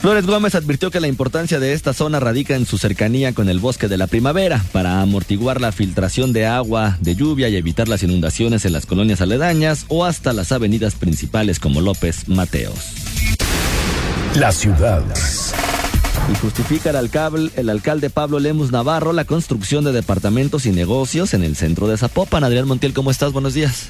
Flores 0.00 0.26
Gómez 0.26 0.54
advirtió 0.54 0.92
que 0.92 1.00
la 1.00 1.08
importancia 1.08 1.58
de 1.58 1.72
esta 1.72 1.92
zona 1.92 2.20
radica 2.20 2.54
en 2.54 2.66
su 2.66 2.78
cercanía 2.78 3.34
con 3.34 3.48
el 3.48 3.58
bosque 3.58 3.88
de 3.88 3.96
la 3.96 4.06
primavera 4.06 4.64
para 4.70 5.00
amortiguar 5.00 5.60
la 5.60 5.72
filtración 5.72 6.32
de 6.32 6.46
agua 6.46 6.96
de 7.00 7.16
lluvia 7.16 7.48
y 7.48 7.56
evitar 7.56 7.88
las 7.88 8.04
inundaciones 8.04 8.64
en 8.64 8.74
las 8.74 8.86
colonias 8.86 9.20
aledañas 9.20 9.86
o 9.88 10.04
hasta 10.04 10.32
las 10.32 10.52
avenidas 10.52 10.94
principales 10.94 11.58
como 11.58 11.80
López 11.80 12.28
Mateos. 12.28 12.78
La 14.36 14.52
ciudad. 14.52 15.02
Y 16.32 16.36
justifica 16.36 16.90
el 16.90 16.96
alcalde, 16.96 17.50
el 17.56 17.68
alcalde 17.68 18.08
Pablo 18.08 18.38
Lemus 18.38 18.70
Navarro 18.70 19.12
la 19.12 19.24
construcción 19.24 19.84
de 19.84 19.90
departamentos 19.90 20.64
y 20.66 20.70
negocios 20.70 21.34
en 21.34 21.42
el 21.42 21.56
centro 21.56 21.88
de 21.88 21.96
Zapopan. 21.96 22.44
Adrián 22.44 22.68
Montiel, 22.68 22.92
¿cómo 22.92 23.10
estás? 23.10 23.32
Buenos 23.32 23.54
días. 23.54 23.88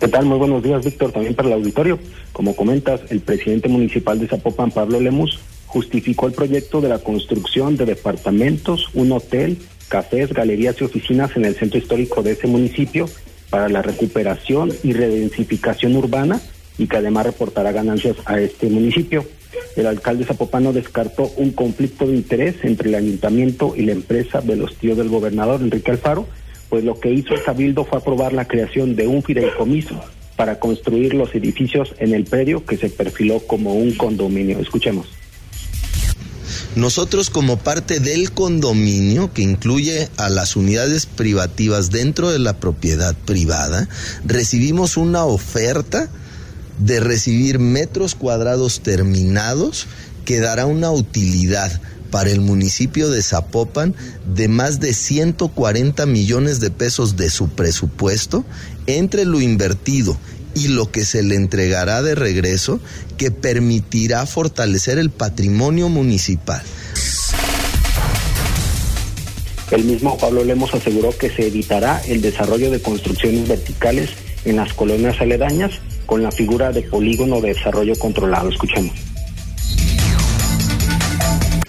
¿Qué 0.00 0.06
tal? 0.06 0.26
Muy 0.26 0.38
buenos 0.38 0.62
días, 0.62 0.84
Víctor, 0.84 1.10
también 1.10 1.34
para 1.34 1.48
el 1.48 1.54
auditorio. 1.54 1.98
Como 2.32 2.54
comentas, 2.54 3.00
el 3.10 3.18
presidente 3.18 3.68
municipal 3.68 4.20
de 4.20 4.28
Zapopan, 4.28 4.70
Pablo 4.70 5.00
Lemus, 5.00 5.40
justificó 5.66 6.28
el 6.28 6.34
proyecto 6.34 6.80
de 6.80 6.88
la 6.88 7.00
construcción 7.00 7.76
de 7.76 7.84
departamentos, 7.84 8.90
un 8.94 9.10
hotel, 9.10 9.58
cafés, 9.88 10.32
galerías 10.32 10.80
y 10.80 10.84
oficinas 10.84 11.36
en 11.36 11.46
el 11.46 11.56
centro 11.56 11.80
histórico 11.80 12.22
de 12.22 12.32
ese 12.32 12.46
municipio 12.46 13.08
para 13.50 13.68
la 13.68 13.82
recuperación 13.82 14.72
y 14.84 14.92
redensificación 14.92 15.96
urbana 15.96 16.40
y 16.78 16.86
que 16.86 16.96
además 16.96 17.26
reportará 17.26 17.72
ganancias 17.72 18.16
a 18.24 18.38
este 18.38 18.68
municipio. 18.68 19.24
El 19.74 19.88
alcalde 19.88 20.24
zapopano 20.24 20.72
descartó 20.72 21.32
un 21.36 21.50
conflicto 21.50 22.06
de 22.06 22.14
interés 22.14 22.54
entre 22.62 22.90
el 22.90 22.94
ayuntamiento 22.94 23.74
y 23.76 23.82
la 23.82 23.92
empresa 23.92 24.42
de 24.42 24.54
los 24.54 24.76
tíos 24.76 24.96
del 24.96 25.08
gobernador 25.08 25.60
Enrique 25.60 25.90
Alfaro, 25.90 26.28
pues 26.68 26.84
lo 26.84 26.98
que 26.98 27.10
hizo 27.10 27.34
el 27.34 27.42
Cabildo 27.42 27.84
fue 27.84 27.98
aprobar 27.98 28.32
la 28.32 28.46
creación 28.46 28.96
de 28.96 29.06
un 29.06 29.22
fideicomiso 29.22 30.00
para 30.36 30.60
construir 30.60 31.14
los 31.14 31.34
edificios 31.34 31.94
en 31.98 32.14
el 32.14 32.24
predio 32.24 32.64
que 32.64 32.76
se 32.76 32.90
perfiló 32.90 33.40
como 33.40 33.74
un 33.74 33.92
condominio. 33.92 34.58
Escuchemos. 34.60 35.08
Nosotros 36.76 37.28
como 37.30 37.58
parte 37.58 37.98
del 37.98 38.30
condominio, 38.30 39.32
que 39.32 39.42
incluye 39.42 40.08
a 40.16 40.28
las 40.28 40.54
unidades 40.54 41.06
privativas 41.06 41.90
dentro 41.90 42.30
de 42.30 42.38
la 42.38 42.60
propiedad 42.60 43.16
privada, 43.16 43.88
recibimos 44.24 44.96
una 44.96 45.24
oferta 45.24 46.08
de 46.78 47.00
recibir 47.00 47.58
metros 47.58 48.14
cuadrados 48.14 48.80
terminados 48.80 49.88
que 50.24 50.38
dará 50.38 50.66
una 50.66 50.92
utilidad 50.92 51.80
para 52.10 52.30
el 52.30 52.40
municipio 52.40 53.10
de 53.10 53.22
Zapopan 53.22 53.94
de 54.34 54.48
más 54.48 54.80
de 54.80 54.94
140 54.94 56.06
millones 56.06 56.60
de 56.60 56.70
pesos 56.70 57.16
de 57.16 57.30
su 57.30 57.48
presupuesto 57.48 58.44
entre 58.86 59.24
lo 59.24 59.40
invertido 59.40 60.16
y 60.54 60.68
lo 60.68 60.90
que 60.90 61.04
se 61.04 61.22
le 61.22 61.36
entregará 61.36 62.02
de 62.02 62.14
regreso 62.14 62.80
que 63.16 63.30
permitirá 63.30 64.26
fortalecer 64.26 64.98
el 64.98 65.10
patrimonio 65.10 65.88
municipal. 65.88 66.62
El 69.70 69.84
mismo 69.84 70.16
Pablo 70.16 70.44
Lemos 70.44 70.72
aseguró 70.72 71.16
que 71.16 71.28
se 71.28 71.46
evitará 71.46 72.00
el 72.08 72.22
desarrollo 72.22 72.70
de 72.70 72.80
construcciones 72.80 73.46
verticales 73.46 74.10
en 74.44 74.56
las 74.56 74.72
colonias 74.72 75.20
aledañas 75.20 75.72
con 76.06 76.22
la 76.22 76.32
figura 76.32 76.72
de 76.72 76.82
polígono 76.82 77.42
de 77.42 77.52
desarrollo 77.52 77.94
controlado. 77.98 78.48
Escuchemos 78.48 78.92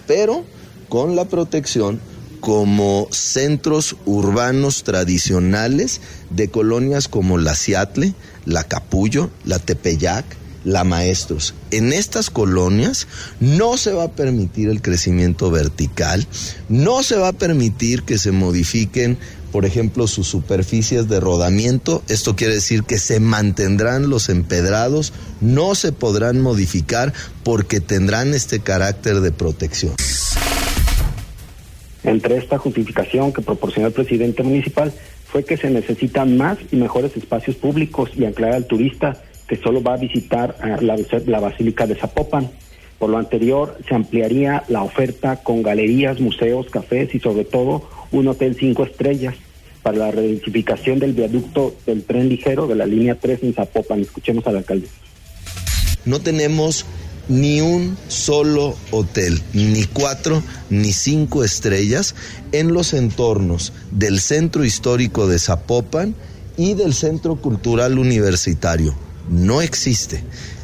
pero 0.10 0.44
con 0.90 1.16
la 1.16 1.26
protección 1.26 2.00
como 2.40 3.08
centros 3.12 3.96
urbanos 4.08 4.84
tradicionales 4.84 6.02
de 6.32 6.50
colonias 6.50 7.08
como 7.08 7.38
la 7.38 7.54
Seattle, 7.54 8.16
la 8.44 8.64
Capullo, 8.64 9.30
la 9.46 9.60
Tepeyac, 9.60 10.26
la 10.66 10.84
Maestros. 10.84 11.54
En 11.70 11.94
estas 11.94 12.32
colonias 12.32 13.08
no 13.40 13.78
se 13.78 13.92
va 13.92 14.06
a 14.06 14.12
permitir 14.12 14.70
el 14.70 14.82
crecimiento 14.82 15.52
vertical, 15.52 16.26
no 16.70 17.04
se 17.04 17.16
va 17.16 17.28
a 17.28 17.34
permitir 17.34 18.02
que 18.02 18.18
se 18.18 18.32
modifiquen, 18.32 19.20
por 19.52 19.66
ejemplo, 19.66 20.08
sus 20.08 20.28
superficies 20.28 21.08
de 21.10 21.20
rodamiento. 21.20 22.04
Esto 22.08 22.36
quiere 22.36 22.56
decir 22.56 22.84
que 22.84 22.98
se 22.98 23.20
mantendrán 23.20 24.10
los 24.10 24.30
empedrados, 24.30 25.14
no 25.42 25.76
se 25.76 25.92
podrán 25.92 26.42
modificar 26.42 27.14
porque 27.44 27.80
tendrán 27.80 28.34
este 28.34 28.60
carácter 28.60 29.22
de 29.22 29.32
protección. 29.32 29.94
Entre 32.04 32.38
esta 32.38 32.58
justificación 32.58 33.34
que 33.34 33.42
proporcionó 33.42 33.88
el 33.88 33.94
presidente 33.94 34.44
municipal 34.44 34.94
fue 35.26 35.44
que 35.44 35.58
se 35.58 35.70
necesitan 35.70 36.38
más 36.38 36.58
y 36.72 36.76
mejores 36.76 37.16
espacios 37.16 37.56
públicos 37.56 38.10
y 38.16 38.26
aclarar 38.26 38.56
al 38.56 38.66
turista 38.66 39.22
que 39.48 39.58
solo 39.58 39.82
va 39.82 39.94
a 39.94 39.98
visitar 39.98 40.56
la, 40.82 40.96
la 41.26 41.40
Basílica 41.40 41.88
de 41.88 41.96
Zapopan. 41.96 42.50
Por 43.00 43.10
lo 43.10 43.18
anterior, 43.18 43.78
se 43.88 43.96
ampliaría 43.96 44.64
la 44.68 44.84
oferta 44.84 45.38
con 45.38 45.64
galerías, 45.64 46.20
museos, 46.20 46.70
cafés 46.70 47.16
y 47.16 47.20
sobre 47.20 47.46
todo 47.46 47.88
un 48.12 48.28
hotel 48.28 48.56
cinco 48.60 48.84
estrellas 48.84 49.36
para 49.82 49.98
la 49.98 50.12
redensificación 50.12 51.00
del 51.00 51.14
viaducto 51.14 51.76
del 51.86 52.04
tren 52.04 52.30
ligero 52.30 52.68
de 52.68 52.76
la 52.76 52.86
línea 52.86 53.16
3 53.16 53.44
en 53.44 53.54
Zapopan. 53.54 54.02
Escuchemos 54.02 54.46
al 54.48 54.58
alcalde. 54.58 54.88
No 56.06 56.20
tenemos 56.20 56.86
ni 57.30 57.62
un 57.62 57.96
solo 58.08 58.76
hotel, 58.92 59.42
ni 59.54 59.86
cuatro, 59.86 60.42
ni 60.70 60.92
cinco 60.92 61.44
estrellas 61.44 62.16
en 62.52 62.74
los 62.74 62.94
entornos 62.94 63.72
del 63.92 64.20
centro 64.20 64.66
histórico 64.66 65.28
de 65.28 65.40
Zapopan 65.40 66.16
y 66.58 66.74
del 66.74 66.94
Centro 66.94 67.36
Cultural 67.36 68.00
Universitario. 68.00 68.96
No 69.30 69.62
existe. 69.62 70.24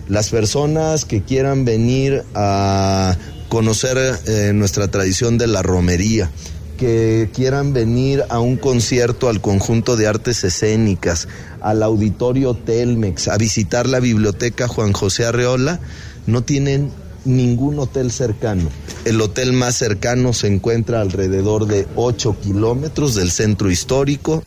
Las 0.10 0.30
personas 0.30 1.06
que 1.06 1.22
quieran 1.22 1.66
venir 1.66 2.24
a 2.34 3.16
conocer 3.48 3.98
eh, 4.28 4.52
nuestra 4.54 4.90
tradición 4.90 5.38
de 5.38 5.48
la 5.48 5.62
romería, 5.62 6.32
que 6.75 7.29
quieran 7.34 7.74
venir 7.74 8.24
a 8.29 8.39
un 8.39 8.58
concierto 8.58 9.29
al 9.29 9.41
conjunto 9.41 9.98
de 9.98 10.08
artes 10.08 10.44
escénicas, 10.44 11.27
al 11.62 11.84
auditorio 11.84 12.53
Telmex, 12.53 13.27
a 13.27 13.38
visitar 13.38 13.88
la 13.88 14.00
biblioteca 14.00 14.67
Juan 14.67 14.94
José 14.94 15.25
Arreola, 15.25 15.79
no 16.27 16.44
tienen 16.44 16.91
ningún 17.25 17.79
hotel 17.79 18.12
cercano. 18.12 18.70
El 19.03 19.20
hotel 19.22 19.53
más 19.53 19.75
cercano 19.75 20.34
se 20.34 20.48
encuentra 20.48 21.01
alrededor 21.01 21.65
de 21.65 21.88
8 21.96 22.38
kilómetros 22.41 23.15
del 23.15 23.32
centro 23.32 23.70
histórico. 23.70 24.44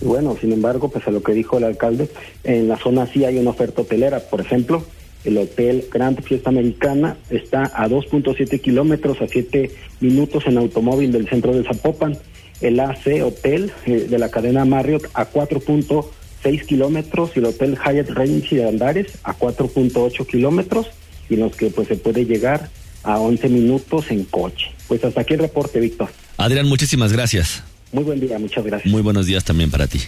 Bueno, 0.00 0.36
sin 0.40 0.52
embargo, 0.52 0.90
pues 0.90 1.06
a 1.08 1.10
lo 1.10 1.22
que 1.22 1.32
dijo 1.32 1.58
el 1.58 1.64
alcalde, 1.64 2.10
en 2.44 2.68
la 2.68 2.76
zona 2.78 3.06
sí 3.12 3.24
hay 3.24 3.38
una 3.38 3.50
oferta 3.50 3.82
hotelera. 3.82 4.20
Por 4.20 4.40
ejemplo, 4.40 4.84
el 5.24 5.38
Hotel 5.38 5.86
Grand 5.92 6.22
Fiesta 6.22 6.50
Americana 6.50 7.16
está 7.30 7.64
a 7.74 7.88
2.7 7.88 8.60
kilómetros, 8.60 9.20
a 9.20 9.28
7 9.28 9.70
minutos 10.00 10.44
en 10.46 10.58
automóvil 10.58 11.12
del 11.12 11.28
centro 11.28 11.54
de 11.54 11.64
Zapopan. 11.64 12.16
El 12.60 12.80
AC 12.80 13.22
Hotel 13.22 13.72
eh, 13.86 14.06
de 14.08 14.18
la 14.18 14.30
cadena 14.30 14.64
Marriott 14.64 15.06
a 15.14 15.30
4.6 15.30 16.66
kilómetros 16.66 17.30
y 17.36 17.38
el 17.38 17.46
Hotel 17.46 17.76
Hyatt 17.76 18.10
Regency 18.10 18.56
de 18.56 18.68
Andares 18.68 19.06
a 19.22 19.36
4.8 19.36 20.26
kilómetros 20.26 20.88
y 21.30 21.34
en 21.34 21.40
los 21.40 21.54
que 21.54 21.70
pues 21.70 21.88
se 21.88 21.96
puede 21.96 22.24
llegar 22.24 22.70
a 23.04 23.20
11 23.20 23.48
minutos 23.48 24.10
en 24.10 24.24
coche. 24.24 24.66
Pues 24.88 25.04
hasta 25.04 25.20
aquí 25.20 25.34
el 25.34 25.40
reporte, 25.40 25.78
Víctor. 25.78 26.08
Adrián, 26.36 26.66
muchísimas 26.66 27.12
gracias. 27.12 27.62
Muy 27.92 28.04
buen 28.04 28.20
día, 28.20 28.38
muchas 28.38 28.64
gracias. 28.64 28.92
Muy 28.92 29.02
buenos 29.02 29.26
días 29.26 29.44
también 29.44 29.70
para 29.70 29.86
ti. 29.86 30.00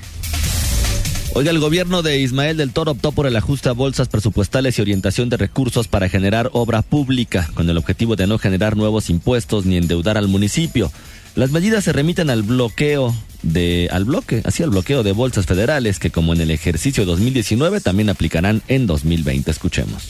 Oiga, 1.32 1.52
el 1.52 1.60
gobierno 1.60 2.02
de 2.02 2.18
Ismael 2.18 2.56
del 2.56 2.72
Toro 2.72 2.90
optó 2.90 3.12
por 3.12 3.24
el 3.24 3.36
ajuste 3.36 3.68
a 3.68 3.72
bolsas 3.72 4.08
presupuestales 4.08 4.76
y 4.76 4.82
orientación 4.82 5.28
de 5.28 5.36
recursos 5.36 5.86
para 5.86 6.08
generar 6.08 6.50
obra 6.52 6.82
pública, 6.82 7.48
con 7.54 7.70
el 7.70 7.78
objetivo 7.78 8.16
de 8.16 8.26
no 8.26 8.36
generar 8.36 8.76
nuevos 8.76 9.10
impuestos 9.10 9.64
ni 9.64 9.76
endeudar 9.76 10.18
al 10.18 10.26
municipio. 10.26 10.90
Las 11.34 11.50
medidas 11.52 11.84
se 11.84 11.92
remiten 11.92 12.28
al 12.28 12.42
bloqueo 12.42 13.14
de 13.42 13.88
al 13.90 14.04
bloque, 14.04 14.42
así 14.44 14.62
al 14.62 14.70
bloqueo 14.70 15.02
de 15.02 15.12
bolsas 15.12 15.46
federales 15.46 15.98
que 15.98 16.10
como 16.10 16.34
en 16.34 16.40
el 16.40 16.50
ejercicio 16.50 17.06
2019 17.06 17.80
también 17.80 18.10
aplicarán 18.10 18.62
en 18.68 18.86
2020. 18.86 19.50
Escuchemos. 19.50 20.08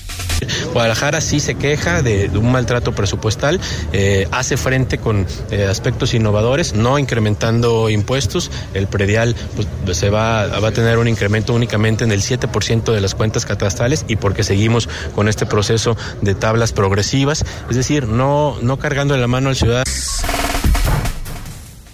Guadalajara 0.72 1.20
sí 1.20 1.38
se 1.38 1.54
queja 1.54 2.02
de, 2.02 2.30
un 2.34 2.50
maltrato 2.50 2.94
presupuestal, 2.94 3.60
eh, 3.92 4.26
hace 4.32 4.56
frente 4.56 4.98
con 4.98 5.26
eh, 5.50 5.64
aspectos 5.64 6.14
innovadores, 6.14 6.74
no 6.74 6.98
incrementando 6.98 7.90
impuestos. 7.90 8.50
El 8.74 8.86
predial 8.86 9.36
pues, 9.84 9.96
se 9.96 10.10
va, 10.10 10.46
va 10.46 10.68
a 10.68 10.72
tener 10.72 10.98
un 10.98 11.08
incremento 11.08 11.54
únicamente 11.54 12.04
en 12.04 12.12
el 12.12 12.22
7% 12.22 12.92
de 12.92 13.00
las 13.00 13.14
cuentas 13.14 13.44
catastrales 13.44 14.04
y 14.08 14.16
porque 14.16 14.42
seguimos 14.42 14.88
con 15.14 15.28
este 15.28 15.46
proceso 15.46 15.96
de 16.22 16.34
tablas 16.34 16.72
progresivas, 16.72 17.44
es 17.68 17.76
decir, 17.76 18.08
no, 18.08 18.56
no 18.62 18.78
cargando 18.78 19.16
la 19.16 19.26
mano 19.26 19.50
al 19.50 19.56
ciudadano. 19.56 19.84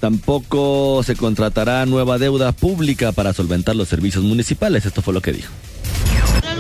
Tampoco 0.07 1.03
se 1.03 1.17
contratará 1.17 1.85
nueva 1.85 2.17
deuda 2.17 2.53
pública 2.53 3.11
para 3.11 3.33
solventar 3.33 3.75
los 3.75 3.89
servicios 3.89 4.23
municipales. 4.23 4.87
Esto 4.87 5.03
fue 5.03 5.13
lo 5.13 5.21
que 5.21 5.33
dijo. 5.33 5.51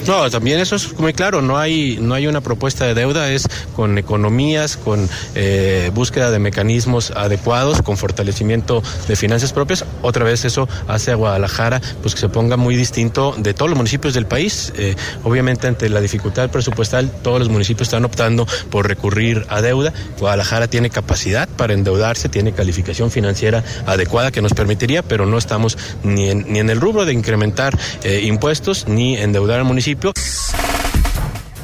No, 0.06 0.30
también 0.30 0.60
eso 0.60 0.76
es 0.76 0.96
muy 1.00 1.12
claro, 1.12 1.42
no 1.42 1.58
hay, 1.58 1.98
no 2.00 2.14
hay 2.14 2.28
una 2.28 2.40
propuesta 2.40 2.86
de 2.86 2.94
deuda, 2.94 3.28
es 3.32 3.48
con 3.74 3.98
economías, 3.98 4.76
con 4.76 5.08
eh, 5.34 5.90
búsqueda 5.92 6.30
de 6.30 6.38
mecanismos 6.38 7.10
adecuados, 7.10 7.82
con 7.82 7.96
fortalecimiento 7.96 8.84
de 9.08 9.16
finanzas 9.16 9.52
propias. 9.52 9.84
Otra 10.02 10.24
vez 10.24 10.44
eso 10.44 10.68
hace 10.86 11.10
a 11.10 11.16
Guadalajara 11.16 11.80
pues 12.02 12.14
que 12.14 12.20
se 12.20 12.28
ponga 12.28 12.56
muy 12.56 12.76
distinto 12.76 13.34
de 13.36 13.52
todos 13.52 13.68
los 13.68 13.76
municipios 13.76 14.14
del 14.14 14.26
país. 14.26 14.72
Eh, 14.76 14.94
obviamente 15.24 15.66
ante 15.66 15.88
la 15.88 16.00
dificultad 16.00 16.50
presupuestal 16.50 17.10
todos 17.22 17.40
los 17.40 17.48
municipios 17.48 17.88
están 17.88 18.04
optando 18.04 18.46
por 18.70 18.86
recurrir 18.86 19.44
a 19.48 19.60
deuda. 19.60 19.92
Guadalajara 20.20 20.68
tiene 20.68 20.88
capacidad 20.88 21.48
para 21.48 21.74
endeudarse, 21.74 22.28
tiene 22.28 22.52
calificación 22.52 23.10
financiera 23.10 23.64
adecuada 23.86 24.30
que 24.30 24.40
nos 24.40 24.54
permitiría, 24.54 25.02
pero 25.02 25.26
no 25.26 25.36
estamos 25.36 25.76
ni 26.04 26.30
en, 26.30 26.52
ni 26.52 26.60
en 26.60 26.70
el 26.70 26.80
rubro 26.80 27.04
de 27.04 27.12
incrementar 27.12 27.76
eh, 28.04 28.20
impuestos 28.22 28.86
ni 28.86 29.16
endeudar 29.16 29.58
al 29.58 29.64
municipio 29.64 29.95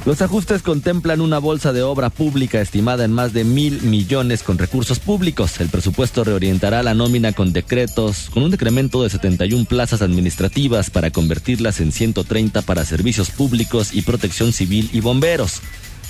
los 0.04 0.20
ajustes 0.20 0.62
contemplan 0.62 1.20
una 1.20 1.38
bolsa 1.38 1.72
de 1.72 1.82
obra 1.82 2.10
pública 2.10 2.60
estimada 2.60 3.04
en 3.04 3.12
más 3.12 3.32
de 3.32 3.44
mil 3.44 3.82
millones 3.82 4.42
con 4.42 4.58
recursos 4.58 4.98
públicos. 4.98 5.60
El 5.60 5.68
presupuesto 5.68 6.24
reorientará 6.24 6.82
la 6.82 6.94
nómina 6.94 7.32
con 7.32 7.52
decretos, 7.52 8.28
con 8.30 8.42
un 8.42 8.50
decremento 8.50 9.02
de 9.04 9.10
71 9.10 9.64
plazas 9.66 10.02
administrativas 10.02 10.90
para 10.90 11.10
convertirlas 11.12 11.80
en 11.80 11.92
130 11.92 12.62
para 12.62 12.84
servicios 12.84 13.30
públicos 13.30 13.94
y 13.94 14.02
protección 14.02 14.52
civil 14.52 14.90
y 14.92 15.00
bomberos. 15.00 15.62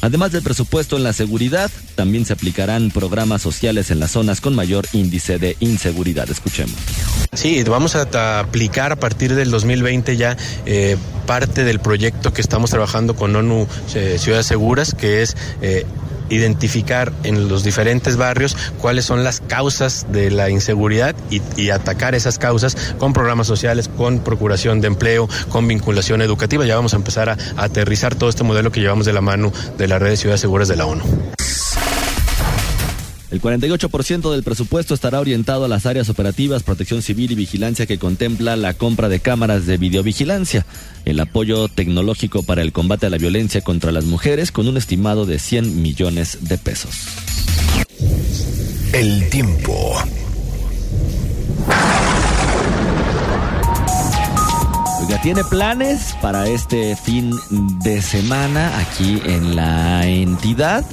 Además 0.02 0.32
del 0.32 0.42
presupuesto 0.42 0.96
en 0.96 1.04
la 1.04 1.12
seguridad, 1.12 1.70
también 1.94 2.26
se 2.26 2.32
aplicarán 2.32 2.90
programas 2.90 3.40
sociales 3.40 3.92
en 3.92 4.00
las 4.00 4.11
zonas 4.11 4.40
con 4.40 4.52
mayor 4.56 4.85
índice 4.92 5.38
de 5.38 5.56
inseguridad. 5.61 6.28
Escuchemos. 6.28 6.74
Sí, 7.32 7.62
vamos 7.62 7.94
a, 7.94 8.40
aplicar 8.40 8.90
a 8.90 8.96
partir 8.96 9.37
del 9.37 9.52
2020 9.52 10.16
ya 10.16 10.37
eh, 10.66 10.96
parte 11.26 11.64
del 11.64 11.80
proyecto 11.80 12.32
que 12.32 12.40
estamos 12.40 12.70
trabajando 12.70 13.14
con 13.16 13.35
ONU 13.35 13.66
eh, 13.94 14.16
Ciudades 14.18 14.46
Seguras, 14.46 14.94
que 14.94 15.22
es 15.22 15.37
eh, 15.61 15.87
identificar 16.28 17.12
en 17.24 17.48
los 17.48 17.62
diferentes 17.62 18.16
barrios 18.16 18.56
cuáles 18.78 19.04
son 19.04 19.24
las 19.24 19.40
causas 19.40 20.06
de 20.11 20.30
la 20.30 20.50
inseguridad 20.50 21.14
y, 21.30 21.70
atacar 21.70 22.14
esas 22.14 22.38
causas 22.38 22.94
con 22.98 23.12
programas 23.12 23.46
sociales, 23.46 23.88
con 23.88 24.18
procuración 24.18 24.80
de 24.80 24.88
empleo, 24.88 25.28
con 25.48 25.66
vinculación 25.66 26.22
educativa. 26.22 26.66
Ya 26.66 26.76
vamos 26.76 26.92
a 26.92 26.96
empezar 26.96 27.30
a, 27.30 27.37
a 27.56 27.64
aterrizar 27.64 28.14
todo 28.14 28.28
este 28.28 28.44
modelo 28.44 28.70
que 28.70 28.80
llevamos 28.80 29.06
de 29.06 29.12
la 29.12 29.20
mano 29.20 29.52
de 29.78 29.88
la 29.88 29.98
red 29.98 30.11
de 30.11 30.16
ciudades 30.16 30.40
seguras 30.40 30.68
de 30.68 30.76
la 30.76 30.87
ONU. 30.87 31.04
El 33.32 33.40
48% 33.40 34.30
del 34.30 34.42
presupuesto 34.42 34.92
estará 34.92 35.18
orientado 35.18 35.64
a 35.64 35.68
las 35.68 35.86
áreas 35.86 36.10
operativas, 36.10 36.62
protección 36.62 37.00
civil 37.00 37.32
y 37.32 37.34
vigilancia 37.34 37.86
que 37.86 37.96
contempla 37.96 38.56
la 38.56 38.74
compra 38.74 39.08
de 39.08 39.20
cámaras 39.20 39.64
de 39.64 39.78
videovigilancia, 39.78 40.66
el 41.06 41.18
apoyo 41.18 41.68
tecnológico 41.68 42.42
para 42.42 42.60
el 42.60 42.74
combate 42.74 43.06
a 43.06 43.10
la 43.10 43.16
violencia 43.16 43.62
contra 43.62 43.90
las 43.90 44.04
mujeres 44.04 44.52
con 44.52 44.68
un 44.68 44.76
estimado 44.76 45.24
de 45.24 45.38
100 45.38 45.80
millones 45.80 46.40
de 46.42 46.58
pesos. 46.58 47.06
El 48.92 49.30
tiempo. 49.30 49.94
Oiga, 55.00 55.22
¿tiene 55.22 55.42
planes 55.44 56.14
para 56.20 56.46
este 56.48 56.96
fin 56.96 57.32
de 57.82 58.02
semana 58.02 58.78
aquí 58.78 59.22
en 59.24 59.56
la 59.56 60.06
entidad? 60.06 60.84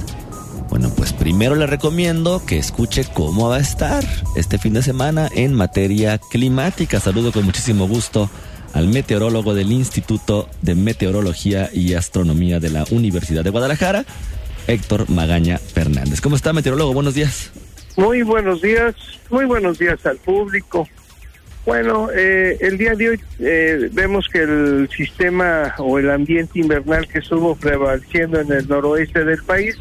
Bueno, 0.69 0.91
pues 0.95 1.13
primero 1.13 1.55
le 1.55 1.65
recomiendo 1.65 2.45
que 2.45 2.57
escuche 2.57 3.03
cómo 3.11 3.49
va 3.49 3.57
a 3.57 3.59
estar 3.59 4.03
este 4.35 4.59
fin 4.59 4.73
de 4.73 4.83
semana 4.83 5.27
en 5.33 5.55
materia 5.55 6.19
climática. 6.19 6.99
Saludo 6.99 7.31
con 7.31 7.43
muchísimo 7.43 7.87
gusto 7.87 8.29
al 8.73 8.87
meteorólogo 8.87 9.55
del 9.55 9.71
Instituto 9.71 10.47
de 10.61 10.75
Meteorología 10.75 11.71
y 11.73 11.95
Astronomía 11.95 12.59
de 12.59 12.69
la 12.69 12.85
Universidad 12.91 13.43
de 13.43 13.49
Guadalajara, 13.49 14.05
Héctor 14.67 15.09
Magaña 15.09 15.57
Fernández. 15.57 16.21
¿Cómo 16.21 16.35
está, 16.35 16.53
meteorólogo? 16.53 16.93
Buenos 16.93 17.15
días. 17.15 17.51
Muy 17.97 18.21
buenos 18.21 18.61
días, 18.61 18.93
muy 19.31 19.45
buenos 19.45 19.79
días 19.79 20.05
al 20.05 20.17
público. 20.17 20.87
Bueno, 21.65 22.09
eh, 22.15 22.57
el 22.61 22.77
día 22.77 22.93
de 22.93 23.09
hoy 23.09 23.19
eh, 23.39 23.89
vemos 23.91 24.27
que 24.31 24.43
el 24.43 24.87
sistema 24.95 25.73
o 25.79 25.97
el 25.97 26.11
ambiente 26.11 26.59
invernal 26.59 27.07
que 27.07 27.19
estuvo 27.19 27.55
prevaleciendo 27.55 28.39
en 28.39 28.51
el 28.51 28.67
noroeste 28.67 29.25
del 29.25 29.43
país 29.43 29.75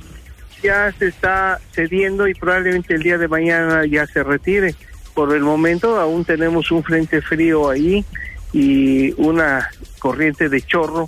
ya 0.63 0.93
se 0.93 1.09
está 1.09 1.61
cediendo 1.73 2.29
y 2.29 2.35
probablemente 2.35 2.95
el 2.95 3.03
día 3.03 3.19
de 3.19 3.29
mañana 3.29 3.87
ya 3.87 4.07
se 4.07 4.23
retire. 4.23 4.75
Por 5.15 5.35
el 5.35 5.43
momento 5.43 5.99
aún 5.99 6.25
tenemos 6.25 6.71
un 6.71 6.83
frente 6.83 7.21
frío 7.21 7.71
ahí 7.71 8.05
y 8.53 9.13
una 9.21 9.69
corriente 9.99 10.49
de 10.49 10.63
chorro 10.63 11.07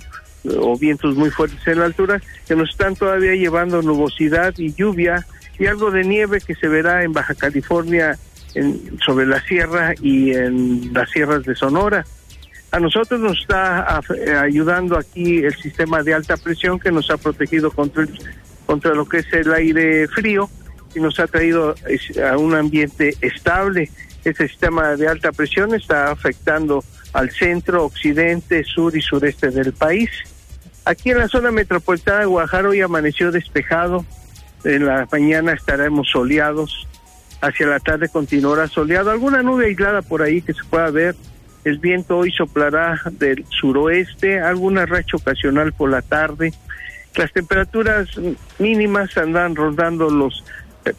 o 0.59 0.77
vientos 0.77 1.15
muy 1.15 1.29
fuertes 1.29 1.65
en 1.67 1.79
la 1.79 1.85
altura 1.85 2.21
que 2.47 2.55
nos 2.55 2.69
están 2.71 2.95
todavía 2.95 3.35
llevando 3.35 3.81
nubosidad 3.81 4.53
y 4.57 4.73
lluvia 4.73 5.25
y 5.59 5.67
algo 5.67 5.91
de 5.91 6.03
nieve 6.03 6.41
que 6.41 6.55
se 6.55 6.67
verá 6.67 7.03
en 7.03 7.13
Baja 7.13 7.35
California 7.35 8.17
en, 8.55 8.99
sobre 9.05 9.25
la 9.25 9.41
sierra 9.41 9.93
y 10.01 10.33
en 10.33 10.91
las 10.93 11.09
sierras 11.11 11.43
de 11.43 11.55
Sonora. 11.55 12.05
A 12.71 12.79
nosotros 12.79 13.19
nos 13.19 13.39
está 13.39 14.01
ayudando 14.41 14.97
aquí 14.97 15.39
el 15.39 15.53
sistema 15.55 16.03
de 16.03 16.13
alta 16.13 16.37
presión 16.37 16.79
que 16.79 16.91
nos 16.91 17.09
ha 17.11 17.17
protegido 17.17 17.69
contra 17.69 18.03
el 18.03 18.09
contra 18.71 18.93
lo 18.93 19.05
que 19.05 19.17
es 19.17 19.33
el 19.33 19.51
aire 19.51 20.07
frío 20.07 20.49
y 20.95 21.01
nos 21.01 21.19
ha 21.19 21.27
traído 21.27 21.75
a 22.25 22.37
un 22.37 22.55
ambiente 22.55 23.13
estable. 23.19 23.91
Este 24.23 24.47
sistema 24.47 24.95
de 24.95 25.09
alta 25.09 25.33
presión 25.33 25.75
está 25.75 26.09
afectando 26.09 26.81
al 27.11 27.31
centro, 27.31 27.83
occidente, 27.83 28.63
sur 28.63 28.95
y 28.95 29.01
sureste 29.01 29.49
del 29.51 29.73
país. 29.73 30.09
Aquí 30.85 31.11
en 31.11 31.17
la 31.17 31.27
zona 31.27 31.51
metropolitana 31.51 32.19
de 32.21 32.27
Guadalajara 32.27 32.69
hoy 32.69 32.79
amaneció 32.79 33.29
despejado, 33.33 34.05
en 34.63 34.85
la 34.85 35.05
mañana 35.11 35.51
estaremos 35.51 36.07
soleados, 36.09 36.87
hacia 37.41 37.67
la 37.67 37.81
tarde 37.81 38.07
continuará 38.07 38.69
soleado, 38.69 39.11
alguna 39.11 39.43
nube 39.43 39.65
aislada 39.65 40.01
por 40.01 40.21
ahí 40.21 40.41
que 40.41 40.53
se 40.53 40.63
pueda 40.63 40.89
ver 40.91 41.15
El 41.65 41.77
viento 41.79 42.19
hoy 42.19 42.31
soplará 42.31 43.01
del 43.11 43.45
suroeste, 43.49 44.39
alguna 44.39 44.85
racha 44.85 45.17
ocasional 45.17 45.73
por 45.73 45.91
la 45.91 46.01
tarde. 46.01 46.53
Las 47.15 47.31
temperaturas 47.33 48.09
mínimas 48.57 49.17
andan 49.17 49.55
rondando 49.55 50.09
los 50.09 50.43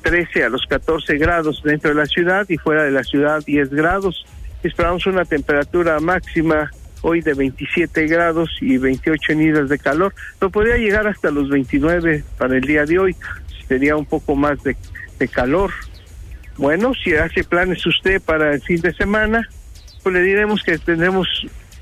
13 0.02 0.44
a 0.44 0.48
los 0.48 0.66
14 0.66 1.16
grados 1.16 1.62
dentro 1.64 1.90
de 1.90 1.96
la 1.96 2.06
ciudad 2.06 2.48
y 2.48 2.58
fuera 2.58 2.84
de 2.84 2.90
la 2.90 3.02
ciudad 3.02 3.42
10 3.44 3.70
grados. 3.70 4.24
Esperamos 4.62 5.06
una 5.06 5.24
temperatura 5.24 5.98
máxima 6.00 6.70
hoy 7.00 7.20
de 7.20 7.34
27 7.34 8.06
grados 8.06 8.50
y 8.60 8.76
28 8.76 9.34
nidas 9.34 9.68
de 9.68 9.78
calor. 9.78 10.14
No 10.40 10.50
podría 10.50 10.76
llegar 10.76 11.06
hasta 11.06 11.30
los 11.30 11.48
29 11.48 12.24
para 12.38 12.56
el 12.56 12.62
día 12.62 12.84
de 12.84 12.98
hoy. 12.98 13.16
Sería 13.66 13.96
un 13.96 14.06
poco 14.06 14.36
más 14.36 14.62
de, 14.62 14.76
de 15.18 15.28
calor. 15.28 15.72
Bueno, 16.58 16.92
si 16.94 17.14
hace 17.14 17.42
planes 17.42 17.84
usted 17.86 18.20
para 18.20 18.54
el 18.54 18.62
fin 18.62 18.80
de 18.80 18.92
semana, 18.92 19.48
pues 20.02 20.14
le 20.14 20.22
diremos 20.22 20.62
que 20.62 20.78
tendremos 20.78 21.26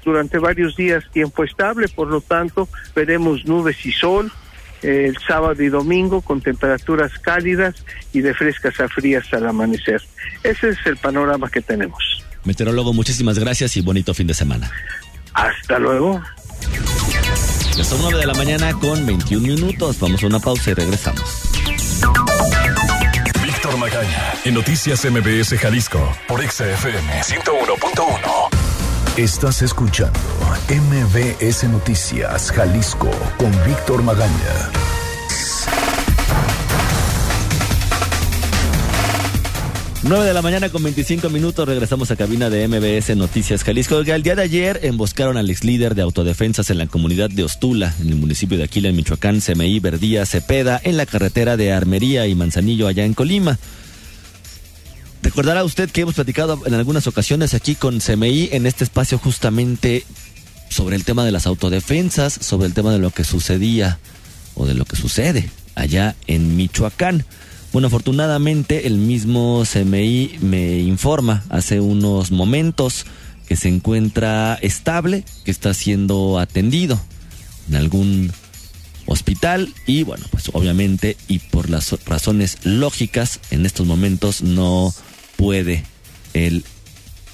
durante 0.05 0.39
varios 0.39 0.77
días 0.77 1.05
tiempo 1.13 1.45
estable, 1.45 1.89
por 1.89 2.09
lo 2.09 2.21
tanto 2.21 2.69
veremos 2.95 3.45
nubes 3.45 3.85
y 3.85 3.93
sol 3.93 4.31
eh, 4.83 5.07
el 5.09 5.19
sábado 5.19 5.63
y 5.63 5.69
domingo 5.69 6.23
con 6.23 6.41
temperaturas 6.41 7.13
cálidas 7.19 7.75
y 8.13 8.21
de 8.21 8.35
frescas 8.35 8.81
a 8.81 8.89
frías 8.89 9.25
al 9.33 9.47
amanecer. 9.47 10.03
Ese 10.43 10.71
es 10.71 10.79
el 10.87 10.97
panorama 10.97 11.51
que 11.51 11.61
tenemos. 11.61 12.25
Meteorólogo, 12.45 12.93
muchísimas 12.93 13.39
gracias 13.39 13.77
y 13.77 13.83
bonito 13.83 14.15
fin 14.15 14.27
de 14.27 14.35
semana. 14.35 14.71
Hasta 15.35 15.79
luego. 15.79 16.23
Ya 17.77 17.85
son 17.85 18.01
9 18.03 18.19
de 18.19 18.27
la 18.27 18.35
mañana 18.35 18.73
con 18.73 19.05
21 19.07 19.43
minutos. 19.43 19.99
Vamos 20.01 20.23
a 20.23 20.27
una 20.27 20.41
pausa 20.41 20.71
y 20.71 20.75
regresamos. 20.75 21.51
Víctor 23.43 23.77
Magaña, 23.77 24.35
en 24.45 24.55
Noticias 24.55 25.05
MBS 25.05 25.59
Jalisco, 25.59 26.17
por 26.27 26.41
XFM 26.43 27.23
101.1. 27.23 28.60
Estás 29.21 29.61
escuchando 29.61 30.19
MBS 30.71 31.65
Noticias 31.65 32.51
Jalisco 32.53 33.11
con 33.37 33.51
Víctor 33.67 34.03
Magaña. 34.03 34.71
9 40.05 40.25
de 40.25 40.33
la 40.33 40.41
mañana 40.41 40.71
con 40.71 40.83
25 40.83 41.29
minutos 41.29 41.69
regresamos 41.69 42.11
a 42.11 42.17
cabina 42.17 42.49
de 42.49 42.67
MBS 42.67 43.15
Noticias 43.15 43.63
Jalisco. 43.63 43.99
El 43.99 44.23
día 44.23 44.37
de 44.37 44.43
ayer 44.43 44.81
emboscaron 44.85 45.37
al 45.37 45.51
ex 45.51 45.65
líder 45.65 45.95
de 45.95 46.01
autodefensas 46.01 46.71
en 46.71 46.79
la 46.79 46.87
comunidad 46.87 47.29
de 47.29 47.45
Ostula, 47.45 47.95
en 48.01 48.09
el 48.09 48.17
municipio 48.17 48.57
de 48.57 48.65
Aquila, 48.65 48.89
en 48.89 48.97
Michoacán, 48.97 49.43
CMI 49.43 49.81
Verdía 49.81 50.25
Cepeda, 50.25 50.81
en 50.83 50.97
la 50.97 51.05
carretera 51.05 51.59
de 51.59 51.75
Armería 51.75 52.27
y 52.27 52.35
Manzanillo, 52.35 52.89
allá 52.89 53.05
en 53.05 53.13
Colima. 53.13 53.59
Recordará 55.23 55.65
usted 55.65 55.91
que 55.91 56.01
hemos 56.01 56.15
platicado 56.15 56.61
en 56.67 56.75
algunas 56.75 57.07
ocasiones 57.07 57.55
aquí 57.55 57.75
con 57.75 58.01
CMI 58.01 58.51
en 58.53 58.67
este 58.67 58.85
espacio 58.85 59.19
justamente 59.19 60.05
sobre 60.71 60.97
el 60.97 61.05
tema 61.05 61.25
de 61.25 61.33
las 61.33 61.47
autodefensas, 61.47 62.33
sobre 62.33 62.67
el 62.67 62.75
tema 62.75 62.93
de 62.93 62.99
lo 62.99 63.11
que 63.11 63.25
sucedía 63.25 63.99
o 64.55 64.67
de 64.67 64.75
lo 64.75 64.85
que 64.85 64.97
sucede 64.97 65.51
allá 65.75 66.17
en 66.27 66.57
Michoacán. 66.57 67.27
Bueno, 67.73 67.89
afortunadamente 67.89 68.87
el 68.87 68.97
mismo 68.97 69.65
CMI 69.71 70.39
me 70.41 70.79
informa 70.81 71.45
hace 71.51 71.81
unos 71.81 72.31
momentos 72.31 73.05
que 73.47 73.57
se 73.57 73.69
encuentra 73.69 74.59
estable, 74.63 75.25
que 75.45 75.51
está 75.51 75.75
siendo 75.75 76.39
atendido 76.39 77.01
en 77.69 77.77
algún 77.77 78.33
hospital 79.07 79.75
y 79.87 80.05
bueno, 80.05 80.25
pues 80.31 80.51
obviamente 80.53 81.17
y 81.29 81.41
por 81.41 81.69
las 81.69 81.93
razones 82.05 82.59
lógicas 82.63 83.41
en 83.51 83.67
estos 83.67 83.87
momentos 83.87 84.43
no 84.43 84.95
puede 85.41 85.83
él 86.35 86.65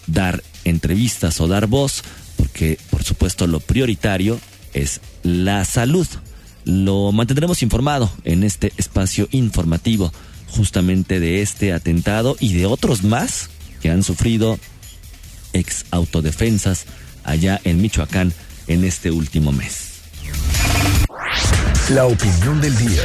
dar 0.07 0.45
entrevistas 0.63 1.41
o 1.41 1.49
dar 1.49 1.67
voz 1.67 2.05
porque 2.37 2.79
por 2.91 3.03
supuesto 3.03 3.49
lo 3.49 3.59
prioritario 3.59 4.39
es 4.75 5.01
la 5.25 5.65
salud. 5.65 6.07
Lo 6.65 7.11
mantendremos 7.11 7.65
informado 7.65 8.09
en 8.23 8.45
este 8.45 8.73
espacio 8.77 9.27
informativo 9.33 10.13
justamente 10.47 11.19
de 11.19 11.43
este 11.43 11.73
atentado 11.73 12.37
y 12.39 12.53
de 12.53 12.67
otros 12.67 13.03
más 13.03 13.51
que 13.83 13.91
han 13.91 14.05
sufrido 14.05 14.57
ex 15.53 15.87
autodefensas 15.91 16.87
allá 17.25 17.61
en 17.65 17.83
Michoacán 17.83 18.33
en 18.69 18.85
este 18.85 19.11
último 19.11 19.51
mes. 19.51 20.03
La 21.91 22.07
opinión 22.07 22.61
del 22.61 22.77
día. 22.79 23.03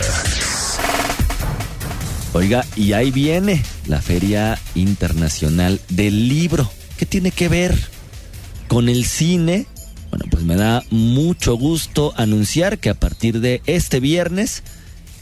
Oiga, 2.34 2.64
y 2.76 2.94
ahí 2.94 3.10
viene 3.10 3.64
la 3.92 4.02
Feria 4.02 4.58
Internacional 4.74 5.82
del 5.90 6.30
Libro. 6.30 6.72
¿Qué 6.98 7.06
tiene 7.06 7.30
que 7.32 7.50
ver 7.50 7.78
con 8.70 8.88
el 8.88 9.04
cine? 9.04 9.66
Bueno, 10.10 10.26
pues 10.32 10.44
me 10.44 10.56
da 10.56 10.82
mucho 10.92 11.56
gusto 11.56 12.14
anunciar 12.16 12.80
que 12.80 12.90
a 12.90 12.94
partir 12.94 13.42
de 13.42 13.62
este 13.66 14.00
viernes 14.00 14.64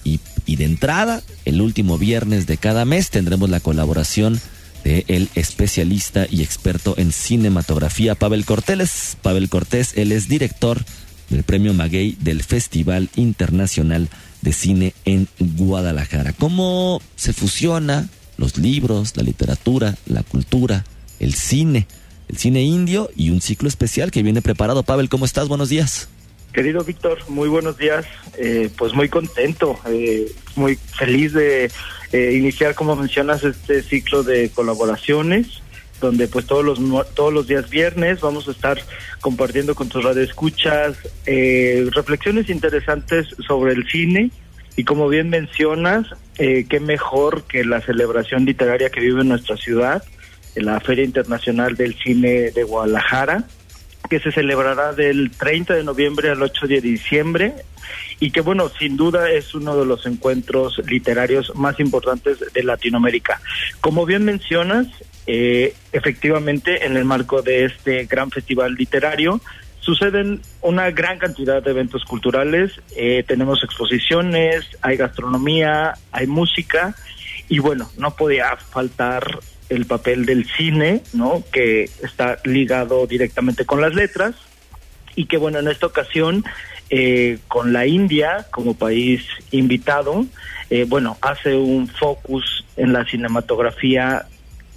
y, 0.04 0.20
de 0.56 0.66
entrada, 0.66 1.24
el 1.46 1.62
último 1.62 1.98
viernes 1.98 2.46
de 2.46 2.58
cada 2.58 2.86
mes, 2.86 3.10
tendremos 3.10 3.50
la 3.50 3.60
colaboración 3.60 4.40
de 4.84 5.04
el 5.08 5.30
especialista 5.34 6.28
y 6.30 6.44
experto 6.44 6.94
en 6.98 7.12
cinematografía 7.12 8.14
Pavel 8.14 8.46
Cortés. 8.46 9.18
Pavel 9.24 9.50
Cortés, 9.50 9.94
él 9.96 10.12
es 10.12 10.30
director 10.30 10.86
del 11.30 11.42
Premio 11.42 11.74
Maguey 11.74 12.18
del 12.20 12.44
Festival 12.44 13.10
Internacional 13.16 14.10
de 14.42 14.54
Cine 14.54 14.94
en 15.06 15.28
Guadalajara. 15.40 16.34
¿Cómo 16.34 17.02
se 17.16 17.34
fusiona 17.34 18.08
los 18.40 18.58
libros, 18.58 19.16
la 19.16 19.24
literatura, 19.24 19.96
la 20.08 20.24
cultura, 20.24 20.86
el 21.20 21.34
cine, 21.34 21.88
el 22.28 22.38
cine 22.38 22.62
indio 22.64 23.10
y 23.16 23.30
un 23.30 23.42
ciclo 23.42 23.68
especial 23.68 24.12
que 24.12 24.24
viene 24.24 24.42
preparado? 24.42 24.84
Pavel, 24.84 25.10
¿cómo 25.10 25.26
estás? 25.26 25.48
Buenos 25.48 25.70
días. 25.70 26.10
Querido 26.54 26.84
Víctor, 26.84 27.20
muy 27.28 27.48
buenos 27.48 27.78
días. 27.78 28.06
Eh, 28.38 28.70
pues 28.78 28.94
muy 28.94 29.10
contento, 29.10 29.80
eh, 29.88 30.32
muy 30.56 30.76
feliz 30.76 31.34
de 31.34 31.70
eh, 32.12 32.34
iniciar, 32.34 32.74
como 32.74 32.96
mencionas, 32.96 33.44
este 33.44 33.84
ciclo 33.84 34.24
de 34.24 34.50
colaboraciones 34.50 35.62
donde 36.00 36.28
pues 36.28 36.46
todos 36.46 36.64
los 36.64 36.80
todos 37.14 37.34
los 37.34 37.48
días 37.48 37.70
viernes 37.70 38.22
vamos 38.22 38.48
a 38.48 38.52
estar 38.52 38.80
compartiendo 39.20 39.76
con 39.76 39.90
tus 39.90 40.04
radioescuchas 40.04 40.98
eh, 41.26 41.88
reflexiones 41.92 42.50
interesantes 42.50 43.28
sobre 43.46 43.74
el 43.74 43.88
cine 43.90 44.32
y 44.76 44.84
como 44.84 45.08
bien 45.10 45.30
mencionas 45.30 46.08
eh, 46.38 46.66
qué 46.70 46.80
mejor 46.80 47.44
que 47.44 47.66
la 47.66 47.82
celebración 47.82 48.46
literaria 48.46 48.90
que 48.90 49.02
vive 49.02 49.24
nuestra 49.24 49.58
ciudad 49.58 50.04
la 50.56 50.80
Feria 50.80 51.06
Internacional 51.06 51.76
del 51.76 51.96
Cine 51.96 52.52
de 52.52 52.64
Guadalajara 52.64 53.46
que 54.10 54.20
se 54.20 54.32
celebrará 54.32 54.94
del 54.94 55.32
30 55.32 55.76
de 55.76 55.84
noviembre 55.84 56.30
al 56.30 56.42
8 56.42 56.68
de 56.68 56.82
diciembre 56.82 57.54
y 58.20 58.32
que 58.32 58.42
bueno, 58.42 58.70
sin 58.70 58.98
duda 58.98 59.30
es 59.30 59.54
uno 59.54 59.78
de 59.78 59.86
los 59.86 60.06
encuentros 60.06 60.82
literarios 60.88 61.54
más 61.56 61.80
importantes 61.80 62.40
de 62.54 62.64
Latinoamérica. 62.64 63.40
Como 63.82 64.06
bien 64.06 64.26
mencionas, 64.26 64.88
eh, 65.28 65.76
efectivamente 65.92 66.86
en 66.86 66.98
el 66.98 67.06
marco 67.06 67.42
de 67.42 67.66
este 67.66 68.06
gran 68.06 68.32
festival 68.32 68.74
literario 68.74 69.42
suceden 69.90 70.40
una 70.62 70.92
gran 70.92 71.18
cantidad 71.18 71.64
de 71.64 71.72
eventos 71.72 72.06
culturales, 72.06 72.80
eh, 72.96 73.24
tenemos 73.28 73.64
exposiciones, 73.64 74.70
hay 74.84 74.98
gastronomía, 74.98 75.96
hay 76.12 76.28
música 76.28 76.94
y 77.48 77.58
bueno, 77.58 77.90
no 77.98 78.16
podía 78.16 78.56
faltar 78.56 79.40
el 79.70 79.88
papel 79.88 80.28
del 80.28 80.46
cine, 80.46 81.02
¿no? 81.14 81.44
Que 81.52 81.86
está 82.04 82.38
ligado 82.44 83.08
directamente 83.08 83.66
con 83.66 83.82
las 83.82 83.96
letras 83.96 84.36
y 85.16 85.26
que 85.26 85.38
bueno, 85.38 85.58
en 85.58 85.68
esta 85.68 85.88
ocasión 85.88 86.46
eh, 86.92 87.40
con 87.48 87.74
la 87.74 87.88
India 87.88 88.46
como 88.52 88.76
país 88.76 89.24
invitado, 89.50 90.28
eh, 90.70 90.86
bueno, 90.88 91.18
hace 91.22 91.56
un 91.56 91.88
focus 91.88 92.64
en 92.78 92.94
la 92.94 93.06
cinematografía 93.06 94.28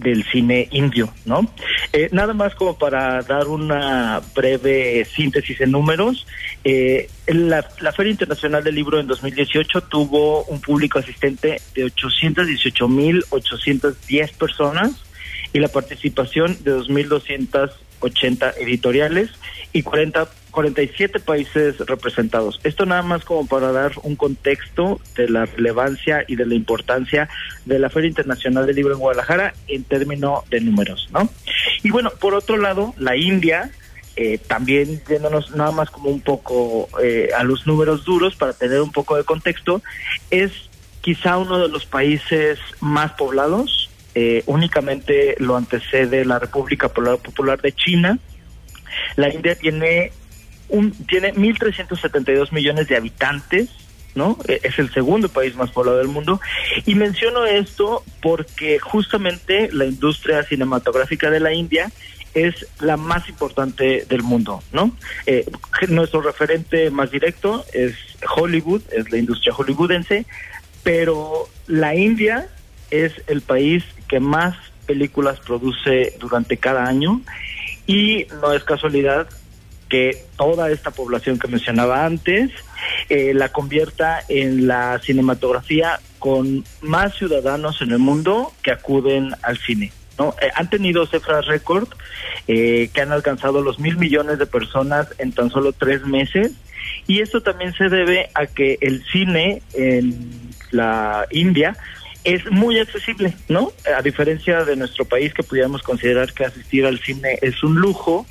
del 0.02 0.24
cine 0.24 0.68
indio, 0.70 1.08
¿no? 1.24 1.50
Eh, 1.92 2.08
nada 2.12 2.34
más 2.34 2.54
como 2.54 2.78
para 2.78 3.22
dar 3.22 3.48
una 3.48 4.20
breve 4.34 5.04
síntesis 5.04 5.60
en 5.60 5.70
números, 5.70 6.26
eh, 6.64 7.08
la, 7.26 7.68
la, 7.80 7.92
Feria 7.92 8.12
Internacional 8.12 8.64
del 8.64 8.74
Libro 8.74 8.98
en 9.00 9.06
2018 9.06 9.82
tuvo 9.82 10.44
un 10.44 10.60
público 10.60 10.98
asistente 10.98 11.60
de 11.74 11.86
818.810 11.86 14.32
personas 14.34 14.92
y 15.52 15.58
la 15.58 15.68
participación 15.68 16.56
de 16.62 16.70
2.280 18.02 18.54
editoriales 18.58 19.30
y 19.72 19.82
40 19.82 20.28
47 20.52 21.18
países 21.18 21.78
representados. 21.78 22.60
Esto 22.62 22.86
nada 22.86 23.02
más 23.02 23.24
como 23.24 23.46
para 23.46 23.72
dar 23.72 23.92
un 24.04 24.14
contexto 24.14 25.00
de 25.16 25.28
la 25.28 25.46
relevancia 25.46 26.24
y 26.28 26.36
de 26.36 26.46
la 26.46 26.54
importancia 26.54 27.28
de 27.64 27.78
la 27.80 27.90
Feria 27.90 28.08
Internacional 28.08 28.66
del 28.66 28.76
Libro 28.76 28.92
en 28.92 29.00
Guadalajara 29.00 29.54
en 29.66 29.82
términos 29.82 30.48
de 30.50 30.60
números, 30.60 31.08
¿no? 31.10 31.28
Y 31.82 31.90
bueno, 31.90 32.10
por 32.20 32.34
otro 32.34 32.58
lado, 32.58 32.94
la 32.98 33.16
India, 33.16 33.70
eh, 34.14 34.38
también 34.38 35.00
yéndonos 35.08 35.56
nada 35.56 35.72
más 35.72 35.90
como 35.90 36.10
un 36.10 36.20
poco 36.20 36.88
eh, 37.02 37.30
a 37.36 37.42
los 37.42 37.66
números 37.66 38.04
duros 38.04 38.36
para 38.36 38.52
tener 38.52 38.80
un 38.82 38.92
poco 38.92 39.16
de 39.16 39.24
contexto, 39.24 39.82
es 40.30 40.52
quizá 41.00 41.38
uno 41.38 41.58
de 41.58 41.68
los 41.68 41.86
países 41.86 42.58
más 42.80 43.12
poblados, 43.12 43.90
eh, 44.14 44.42
únicamente 44.46 45.37
lo 45.38 45.57
antecede 45.57 46.25
la 46.25 46.38
República 46.38 46.88
Popular 46.88 47.61
de 47.61 47.72
China, 47.72 48.18
La 49.16 49.33
India 49.33 49.55
tiene 49.55 50.12
un 50.68 50.92
tiene 51.07 51.35
1.372 51.35 52.53
millones 52.53 52.88
de 52.88 52.96
habitantes, 52.96 53.68
¿no? 54.14 54.38
E- 54.48 54.61
Es 54.62 54.79
el 54.79 54.92
segundo 54.92 55.29
país 55.29 55.55
más 55.55 55.70
poblado 55.70 55.98
del 55.98 56.09
mundo. 56.09 56.40
Y 56.87 56.94
menciono 56.94 57.44
esto 57.46 58.05
porque 58.20 58.79
justamente 58.79 59.70
la 59.72 59.85
industria 59.87 60.42
cinematográfica 60.44 61.31
de 61.31 61.40
la 61.40 61.53
India 61.53 61.90
es 62.35 62.66
la 62.81 62.96
más 62.96 63.29
importante 63.29 64.07
del 64.09 64.22
mundo, 64.22 64.62
¿no? 64.72 64.96
Eh, 65.27 65.44
nuestro 65.88 66.22
referente 66.22 66.90
más 66.90 67.11
directo 67.11 67.64
es 67.75 67.94
Hollywood, 68.37 68.83
es 68.90 69.11
la 69.11 69.18
industria 69.18 69.53
hollywoodense, 69.53 70.25
pero 70.83 71.48
la 71.66 71.94
India 71.94 72.48
es 72.90 73.12
el 73.27 73.40
país 73.42 73.85
que 74.12 74.20
más 74.20 74.55
películas 74.87 75.40
produce 75.40 76.14
durante 76.20 76.59
cada 76.59 76.85
año 76.85 77.22
y 77.87 78.27
no 78.42 78.53
es 78.53 78.62
casualidad 78.62 79.27
que 79.88 80.18
toda 80.37 80.70
esta 80.70 80.90
población 80.90 81.38
que 81.38 81.48
mencionaba 81.48 82.05
antes 82.05 82.51
eh, 83.09 83.33
la 83.33 83.48
convierta 83.48 84.20
en 84.29 84.66
la 84.66 85.01
cinematografía 85.03 85.98
con 86.18 86.62
más 86.83 87.14
ciudadanos 87.14 87.81
en 87.81 87.92
el 87.92 88.01
mundo 88.01 88.53
que 88.62 88.70
acuden 88.70 89.31
al 89.40 89.57
cine. 89.57 89.94
¿no? 90.18 90.35
Eh, 90.42 90.51
han 90.55 90.68
tenido 90.68 91.07
cifras 91.07 91.46
récord 91.46 91.88
eh, 92.48 92.90
que 92.92 93.01
han 93.01 93.12
alcanzado 93.12 93.62
los 93.62 93.79
mil 93.79 93.96
millones 93.96 94.38
de 94.38 94.44
personas 94.44 95.09
en 95.16 95.33
tan 95.33 95.48
solo 95.48 95.72
tres 95.72 96.05
meses 96.05 96.53
y 97.07 97.20
esto 97.20 97.40
también 97.40 97.72
se 97.72 97.88
debe 97.88 98.29
a 98.35 98.44
que 98.44 98.77
el 98.83 99.03
cine 99.07 99.62
en 99.72 100.53
la 100.70 101.27
India 101.31 101.79
es 102.24 102.50
muy 102.50 102.78
accesible, 102.78 103.35
¿no? 103.48 103.72
A 103.96 104.02
diferencia 104.02 104.64
de 104.64 104.76
nuestro 104.76 105.04
país 105.04 105.35
que 105.35 105.42
pudiéramos 105.42 105.82
considerar 105.82 106.32
que 106.32 106.44
asistir 106.44 106.87
al 106.87 106.98
cine 107.00 107.38
es 107.42 107.62
un 107.62 107.76
lujo, 107.76 108.26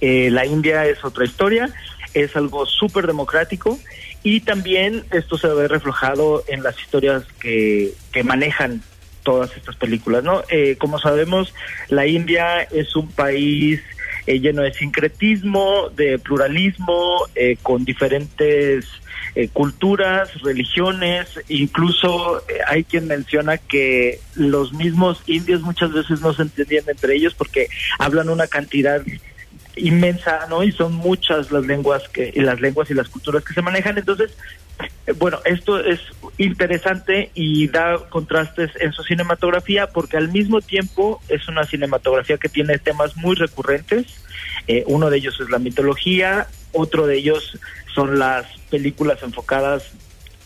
eh, 0.00 0.28
la 0.30 0.44
India 0.44 0.86
es 0.86 1.04
otra 1.04 1.24
historia, 1.24 1.68
es 2.14 2.36
algo 2.36 2.66
súper 2.66 3.06
democrático 3.06 3.78
y 4.22 4.40
también 4.40 5.04
esto 5.12 5.38
se 5.38 5.48
ve 5.48 5.68
reflejado 5.68 6.44
en 6.48 6.62
las 6.62 6.78
historias 6.80 7.24
que, 7.40 7.92
que 8.12 8.22
manejan 8.22 8.82
todas 9.22 9.56
estas 9.56 9.76
películas, 9.76 10.22
¿no? 10.22 10.42
Eh, 10.48 10.76
como 10.78 10.98
sabemos, 10.98 11.52
la 11.88 12.06
India 12.06 12.62
es 12.62 12.94
un 12.94 13.10
país 13.10 13.80
eh, 14.26 14.40
lleno 14.40 14.62
de 14.62 14.72
sincretismo, 14.72 15.90
de 15.90 16.18
pluralismo, 16.18 17.26
eh, 17.34 17.56
con 17.62 17.84
diferentes 17.84 18.86
eh, 19.36 19.50
culturas, 19.52 20.32
religiones, 20.40 21.28
incluso 21.48 22.38
eh, 22.48 22.58
hay 22.66 22.84
quien 22.84 23.06
menciona 23.06 23.58
que 23.58 24.18
los 24.34 24.72
mismos 24.72 25.22
indios 25.26 25.60
muchas 25.60 25.92
veces 25.92 26.22
no 26.22 26.32
se 26.32 26.40
entendían 26.40 26.84
entre 26.88 27.14
ellos 27.16 27.34
porque 27.34 27.68
hablan 27.98 28.30
una 28.30 28.46
cantidad 28.46 29.02
inmensa, 29.76 30.46
¿no? 30.48 30.62
Y 30.62 30.72
son 30.72 30.94
muchas 30.94 31.52
las 31.52 31.66
lenguas 31.66 32.08
que 32.08 32.32
y 32.34 32.40
las 32.40 32.62
lenguas 32.62 32.90
y 32.90 32.94
las 32.94 33.10
culturas 33.10 33.44
que 33.44 33.52
se 33.52 33.60
manejan, 33.60 33.98
entonces 33.98 34.34
eh, 35.06 35.12
bueno, 35.12 35.38
esto 35.44 35.80
es 35.80 36.00
interesante 36.38 37.30
y 37.34 37.68
da 37.68 38.08
contrastes 38.08 38.70
en 38.80 38.92
su 38.92 39.02
cinematografía 39.02 39.88
porque 39.88 40.16
al 40.16 40.30
mismo 40.30 40.60
tiempo 40.60 41.20
es 41.28 41.46
una 41.48 41.64
cinematografía 41.64 42.38
que 42.38 42.48
tiene 42.48 42.78
temas 42.78 43.16
muy 43.16 43.36
recurrentes. 43.36 44.06
Eh, 44.68 44.84
uno 44.86 45.10
de 45.10 45.18
ellos 45.18 45.38
es 45.40 45.48
la 45.50 45.58
mitología, 45.58 46.48
otro 46.72 47.06
de 47.06 47.16
ellos 47.18 47.58
son 47.94 48.18
las 48.18 48.46
películas 48.70 49.22
enfocadas 49.22 49.84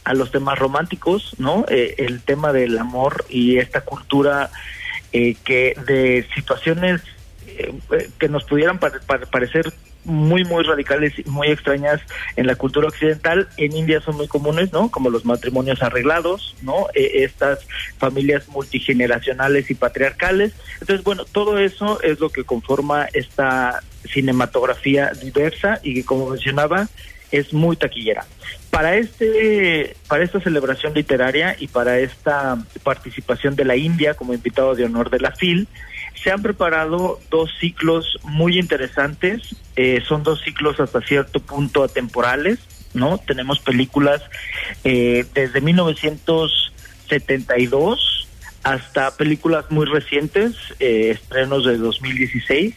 a 0.04 0.14
los 0.14 0.30
temas 0.30 0.59
románticos, 0.59 1.35
¿no? 1.38 1.64
Eh, 1.68 1.94
el 1.98 2.22
tema 2.22 2.52
del 2.52 2.78
amor 2.78 3.24
y 3.28 3.59
esta 3.59 3.83
cultura 3.83 4.50
eh, 5.12 5.37
que 5.44 5.74
de 5.87 6.26
situaciones 6.35 7.02
eh, 7.46 7.74
que 8.18 8.28
nos 8.28 8.44
pudieran 8.44 8.78
pare- 8.78 9.00
pare- 9.06 9.26
parecer 9.26 9.72
muy 10.04 10.44
muy 10.44 10.64
radicales 10.64 11.12
y 11.18 11.28
muy 11.28 11.48
extrañas 11.48 12.00
en 12.36 12.46
la 12.46 12.56
cultura 12.56 12.88
occidental. 12.88 13.48
En 13.56 13.76
India 13.76 14.00
son 14.00 14.16
muy 14.16 14.28
comunes 14.28 14.72
no 14.72 14.90
como 14.90 15.10
los 15.10 15.24
matrimonios 15.24 15.82
arreglados 15.82 16.56
no 16.62 16.86
Eh, 16.94 17.24
estas 17.24 17.60
familias 17.98 18.48
multigeneracionales 18.48 19.70
y 19.70 19.74
patriarcales. 19.74 20.52
Entonces 20.80 21.04
bueno 21.04 21.24
todo 21.24 21.58
eso 21.58 22.00
es 22.02 22.20
lo 22.20 22.30
que 22.30 22.44
conforma 22.44 23.08
esta 23.12 23.82
cinematografía 24.04 25.12
diversa 25.20 25.80
y 25.82 25.94
que 25.94 26.04
como 26.04 26.30
mencionaba 26.30 26.88
es 27.30 27.52
muy 27.52 27.76
taquillera. 27.76 28.24
Para 28.70 28.96
este 28.96 29.96
para 30.08 30.24
esta 30.24 30.40
celebración 30.40 30.94
literaria 30.94 31.56
y 31.58 31.68
para 31.68 31.98
esta 31.98 32.58
participación 32.82 33.56
de 33.56 33.64
la 33.64 33.76
India 33.76 34.14
como 34.14 34.34
invitado 34.34 34.74
de 34.74 34.84
honor 34.84 35.10
de 35.10 35.20
la 35.20 35.32
FIL 35.32 35.68
se 36.14 36.31
han 36.31 36.42
preparado 36.42 37.18
dos 37.31 37.51
ciclos 37.59 38.18
muy 38.23 38.59
interesantes 38.59 39.57
eh, 39.77 40.03
son 40.07 40.23
dos 40.23 40.42
ciclos 40.42 40.79
hasta 40.81 41.01
cierto 41.01 41.40
punto 41.40 41.83
atemporales 41.85 42.59
no 42.94 43.18
tenemos 43.18 43.59
películas 43.61 44.23
eh, 44.85 45.27
desde 45.35 45.61
1972 45.61 48.29
hasta 48.62 49.16
películas 49.16 49.64
muy 49.70 49.87
recientes 49.87 50.55
eh, 50.79 51.11
estrenos 51.11 51.64
de 51.64 51.79
2016 51.79 52.75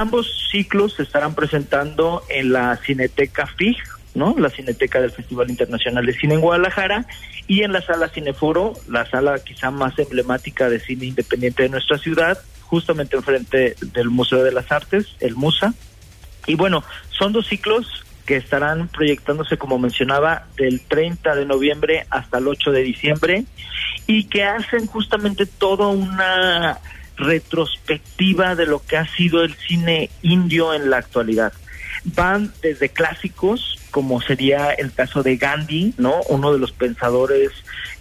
Ambos 0.00 0.48
ciclos 0.50 0.94
se 0.94 1.02
estarán 1.02 1.34
presentando 1.34 2.22
en 2.28 2.52
la 2.52 2.76
Cineteca 2.76 3.46
FIG, 3.46 3.76
¿no? 4.14 4.34
La 4.38 4.50
Cineteca 4.50 5.00
del 5.00 5.10
Festival 5.10 5.50
Internacional 5.50 6.04
de 6.04 6.12
Cine 6.12 6.34
en 6.34 6.40
Guadalajara 6.40 7.06
y 7.46 7.62
en 7.62 7.72
la 7.72 7.80
sala 7.80 8.08
Cineforo, 8.08 8.74
la 8.88 9.08
sala 9.10 9.38
quizá 9.38 9.70
más 9.70 9.98
emblemática 9.98 10.68
de 10.68 10.80
cine 10.80 11.06
independiente 11.06 11.64
de 11.64 11.68
nuestra 11.68 11.98
ciudad, 11.98 12.38
justamente 12.62 13.16
enfrente 13.16 13.74
del 13.92 14.10
Museo 14.10 14.44
de 14.44 14.52
las 14.52 14.70
Artes, 14.70 15.06
el 15.20 15.34
MUSA. 15.34 15.74
Y 16.46 16.54
bueno, 16.54 16.84
son 17.10 17.32
dos 17.32 17.46
ciclos 17.46 18.04
que 18.24 18.36
estarán 18.36 18.86
proyectándose, 18.86 19.56
como 19.56 19.78
mencionaba, 19.78 20.46
del 20.56 20.80
30 20.80 21.34
de 21.34 21.46
noviembre 21.46 22.06
hasta 22.10 22.38
el 22.38 22.46
8 22.46 22.70
de 22.70 22.82
diciembre 22.82 23.44
y 24.06 24.24
que 24.24 24.44
hacen 24.44 24.86
justamente 24.86 25.46
toda 25.46 25.88
una 25.88 26.78
retrospectiva 27.16 28.54
de 28.54 28.66
lo 28.66 28.80
que 28.86 28.96
ha 28.96 29.06
sido 29.06 29.42
el 29.42 29.54
cine 29.54 30.10
indio 30.22 30.74
en 30.74 30.90
la 30.90 30.98
actualidad. 30.98 31.52
Van 32.04 32.52
desde 32.62 32.88
clásicos, 32.88 33.79
como 33.90 34.20
sería 34.20 34.70
el 34.72 34.92
caso 34.92 35.22
de 35.22 35.36
Gandhi, 35.36 35.94
¿no? 35.98 36.20
Uno 36.28 36.52
de 36.52 36.58
los 36.58 36.72
pensadores 36.72 37.50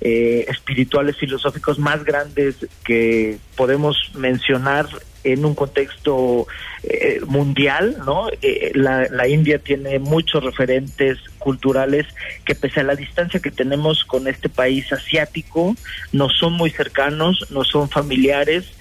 eh, 0.02 0.46
espirituales 0.48 1.18
filosóficos 1.18 1.80
más 1.80 2.04
grandes 2.04 2.56
que 2.84 3.38
podemos 3.56 4.12
mencionar 4.16 4.88
en 5.24 5.44
un 5.44 5.54
contexto 5.54 6.48
eh, 6.84 7.22
mundial, 7.28 7.98
¿no? 8.06 8.30
Eh, 8.42 8.72
la, 8.74 9.08
la 9.10 9.28
India 9.28 9.60
tiene 9.60 10.00
muchos 10.00 10.44
referentes 10.44 11.18
culturales 11.38 12.06
que 12.46 12.56
pese 12.56 12.80
a 12.80 12.84
la 12.84 12.96
distancia 12.96 13.40
que 13.40 13.52
tenemos 13.52 14.06
con 14.06 14.28
este 14.28 14.48
país 14.48 14.92
asiático, 14.94 15.76
no 16.14 16.30
son 16.30 16.54
muy 16.54 16.70
cercanos, 16.70 17.48
no 17.52 17.64
son 17.64 17.90
familiares, 17.90 18.72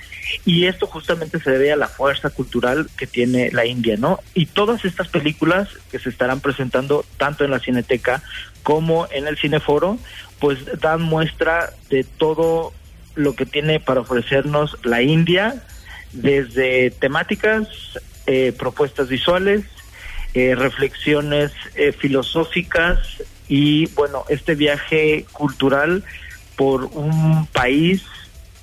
y 0.44 0.66
esto 0.66 0.86
justamente 0.86 1.40
se 1.40 1.50
debe 1.50 1.72
a 1.72 1.76
la 1.76 1.88
fuerza 1.88 2.30
cultural 2.30 2.88
que 2.96 3.06
tiene 3.06 3.50
la 3.52 3.66
India, 3.66 3.96
¿no? 3.98 4.20
Y 4.34 4.46
todas 4.46 4.84
estas 4.84 5.08
películas 5.08 5.68
que 5.90 5.98
se 5.98 6.08
estarán 6.08 6.40
presentando 6.40 7.04
tanto 7.16 7.44
en 7.44 7.50
la 7.50 7.60
Cineteca 7.60 8.22
como 8.62 9.08
en 9.10 9.26
el 9.26 9.38
Cineforo, 9.38 9.98
pues 10.38 10.58
dan 10.80 11.02
muestra 11.02 11.70
de 11.90 12.04
todo 12.04 12.72
lo 13.14 13.34
que 13.34 13.46
tiene 13.46 13.80
para 13.80 14.00
ofrecernos 14.00 14.76
la 14.84 15.02
India, 15.02 15.62
desde 16.12 16.90
temáticas, 16.90 17.68
eh, 18.26 18.52
propuestas 18.56 19.08
visuales, 19.08 19.64
eh, 20.34 20.54
reflexiones 20.54 21.52
eh, 21.74 21.92
filosóficas 21.92 22.98
y 23.48 23.86
bueno, 23.94 24.24
este 24.28 24.54
viaje 24.54 25.24
cultural 25.32 26.04
por 26.54 26.84
un 26.84 27.46
país 27.46 28.04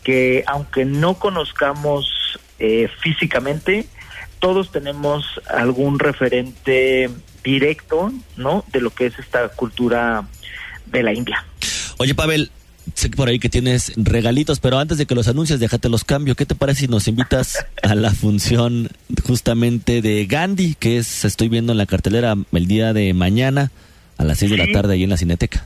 que 0.06 0.44
aunque 0.48 0.86
no 0.86 1.16
conozcamos 1.16 2.40
eh, 2.60 2.88
físicamente, 3.02 3.88
todos 4.40 4.72
tenemos 4.72 5.26
algún 5.50 6.00
referente 6.00 7.10
directo, 7.44 8.14
¿no? 8.38 8.64
De 8.72 8.80
lo 8.80 8.92
que 8.92 9.08
es 9.08 9.20
esta 9.20 9.50
cultura 9.50 10.28
de 10.86 11.04
la 11.04 11.14
India. 11.14 11.44
Oye, 11.98 12.14
Pavel, 12.14 12.52
sé 12.94 13.10
que 13.10 13.18
por 13.18 13.28
ahí 13.28 13.40
que 13.40 13.50
tienes 13.50 13.94
regalitos, 13.96 14.60
pero 14.60 14.78
antes 14.78 15.00
de 15.00 15.08
que 15.08 15.16
los 15.16 15.28
anuncies, 15.28 15.60
déjate 15.60 15.90
los 15.90 16.04
cambio. 16.04 16.36
¿Qué 16.36 16.46
te 16.46 16.54
parece 16.54 16.82
si 16.82 16.88
nos 16.88 17.08
invitas 17.08 17.66
a 17.82 17.96
la 17.96 18.12
función 18.12 18.90
justamente 19.24 20.04
de 20.04 20.26
Gandhi, 20.28 20.76
que 20.76 20.98
es, 20.98 21.26
estoy 21.26 21.50
viendo 21.50 21.72
en 21.72 21.80
la 21.80 21.88
cartelera 21.88 22.36
el 22.52 22.68
día 22.68 22.94
de 22.94 23.14
mañana 23.16 23.72
a 24.18 24.24
las 24.24 24.38
6 24.38 24.52
de 24.52 24.58
la 24.58 24.72
tarde 24.72 24.94
ahí 24.94 25.04
en 25.04 25.10
la 25.10 25.18
Cineteca? 25.18 25.66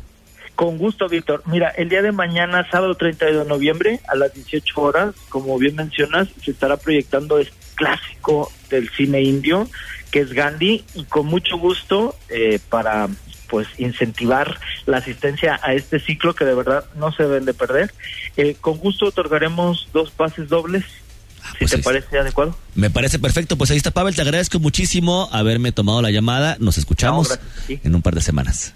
Con 0.60 0.78
gusto, 0.78 1.08
Víctor. 1.08 1.42
Mira, 1.46 1.70
el 1.70 1.88
día 1.88 2.02
de 2.02 2.12
mañana, 2.12 2.68
sábado 2.70 2.94
32 2.94 3.46
de 3.46 3.50
noviembre, 3.50 4.02
a 4.10 4.16
las 4.18 4.34
18 4.34 4.82
horas, 4.82 5.16
como 5.30 5.58
bien 5.58 5.78
mencionas, 5.78 6.28
se 6.44 6.52
estará 6.52 6.76
proyectando 6.76 7.40
este 7.40 7.56
clásico 7.76 8.52
del 8.70 8.90
cine 8.90 9.22
indio, 9.22 9.70
que 10.12 10.20
es 10.20 10.34
Gandhi, 10.34 10.84
y 10.96 11.06
con 11.06 11.28
mucho 11.28 11.58
gusto 11.58 12.14
eh, 12.28 12.60
para 12.68 13.08
pues 13.48 13.70
incentivar 13.78 14.60
la 14.86 14.98
asistencia 14.98 15.62
a 15.64 15.76
este 15.76 15.98
ciclo 15.98 16.36
que 16.36 16.44
de 16.44 16.56
verdad 16.56 16.84
no 16.96 17.14
se 17.14 17.24
deben 17.24 17.46
de 17.46 17.54
perder. 17.54 17.94
Eh, 18.36 18.58
con 18.60 18.80
gusto 18.80 19.06
otorgaremos 19.06 19.88
dos 19.94 20.12
pases 20.12 20.50
dobles 20.50 20.84
si 21.58 21.68
te 21.68 21.78
parece 21.78 22.20
adecuado. 22.20 22.54
Me 22.76 22.90
parece 22.90 23.18
perfecto. 23.18 23.58
Pues 23.58 23.72
ahí 23.72 23.78
está, 23.78 23.92
Pavel. 23.92 24.14
Te 24.14 24.24
agradezco 24.24 24.60
muchísimo 24.60 25.30
haberme 25.32 25.72
tomado 25.72 26.02
la 26.02 26.12
llamada. 26.12 26.58
Nos 26.60 26.78
escuchamos 26.78 27.40
en 27.70 27.96
un 27.96 28.02
par 28.02 28.14
de 28.14 28.20
semanas. 28.20 28.74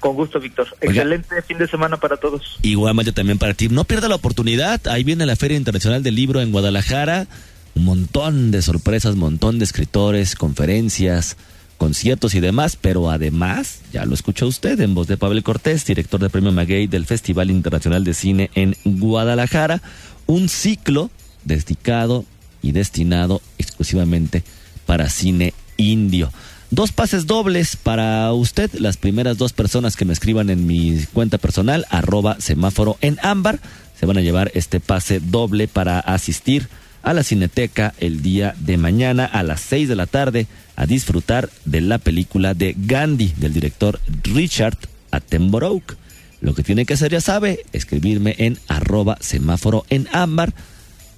Con 0.00 0.14
gusto, 0.14 0.40
Víctor. 0.40 0.68
Excelente 0.80 1.42
fin 1.42 1.58
de 1.58 1.66
semana 1.66 1.96
para 1.96 2.16
todos. 2.16 2.58
Igualmente 2.62 3.12
también 3.12 3.38
para 3.38 3.54
ti. 3.54 3.68
No 3.68 3.84
pierda 3.84 4.08
la 4.08 4.16
oportunidad. 4.16 4.86
Ahí 4.88 5.04
viene 5.04 5.26
la 5.26 5.36
Feria 5.36 5.56
Internacional 5.56 6.02
del 6.02 6.14
Libro 6.14 6.40
en 6.40 6.52
Guadalajara. 6.52 7.26
Un 7.74 7.84
montón 7.84 8.50
de 8.50 8.62
sorpresas, 8.62 9.16
montón 9.16 9.58
de 9.58 9.64
escritores, 9.64 10.36
conferencias, 10.36 11.36
conciertos 11.78 12.34
y 12.34 12.40
demás. 12.40 12.76
Pero 12.80 13.10
además, 13.10 13.80
ya 13.92 14.04
lo 14.04 14.14
escuchó 14.14 14.46
usted 14.46 14.80
en 14.80 14.94
voz 14.94 15.06
de 15.06 15.16
Pavel 15.16 15.42
Cortés, 15.42 15.84
director 15.84 16.20
de 16.20 16.30
Premio 16.30 16.52
Maguey 16.52 16.86
del 16.86 17.06
Festival 17.06 17.50
Internacional 17.50 18.04
de 18.04 18.14
Cine 18.14 18.50
en 18.54 18.76
Guadalajara. 18.84 19.82
Un 20.26 20.48
ciclo 20.48 21.10
dedicado 21.44 22.24
y 22.62 22.72
destinado 22.72 23.42
exclusivamente 23.58 24.42
para 24.86 25.08
cine 25.10 25.54
indio. 25.76 26.30
Dos 26.74 26.90
pases 26.90 27.28
dobles 27.28 27.76
para 27.76 28.32
usted, 28.32 28.68
las 28.72 28.96
primeras 28.96 29.38
dos 29.38 29.52
personas 29.52 29.94
que 29.94 30.04
me 30.04 30.12
escriban 30.12 30.50
en 30.50 30.66
mi 30.66 31.04
cuenta 31.12 31.38
personal, 31.38 31.86
arroba 31.88 32.40
semáforo 32.40 32.98
en 33.00 33.16
ámbar, 33.22 33.60
se 33.96 34.06
van 34.06 34.18
a 34.18 34.22
llevar 34.22 34.50
este 34.54 34.80
pase 34.80 35.20
doble 35.20 35.68
para 35.68 36.00
asistir 36.00 36.66
a 37.04 37.14
la 37.14 37.22
Cineteca 37.22 37.94
el 38.00 38.22
día 38.22 38.56
de 38.58 38.76
mañana 38.76 39.24
a 39.24 39.44
las 39.44 39.60
6 39.60 39.88
de 39.88 39.94
la 39.94 40.08
tarde 40.08 40.48
a 40.74 40.86
disfrutar 40.86 41.48
de 41.64 41.80
la 41.80 41.98
película 41.98 42.54
de 42.54 42.74
Gandhi 42.76 43.34
del 43.36 43.52
director 43.52 44.00
Richard 44.24 44.76
Attenborough. 45.12 45.96
Lo 46.40 46.56
que 46.56 46.64
tiene 46.64 46.86
que 46.86 46.94
hacer, 46.94 47.12
ya 47.12 47.20
sabe, 47.20 47.64
escribirme 47.72 48.34
en 48.38 48.58
arroba 48.66 49.16
semáforo 49.20 49.86
en 49.90 50.08
ámbar 50.10 50.52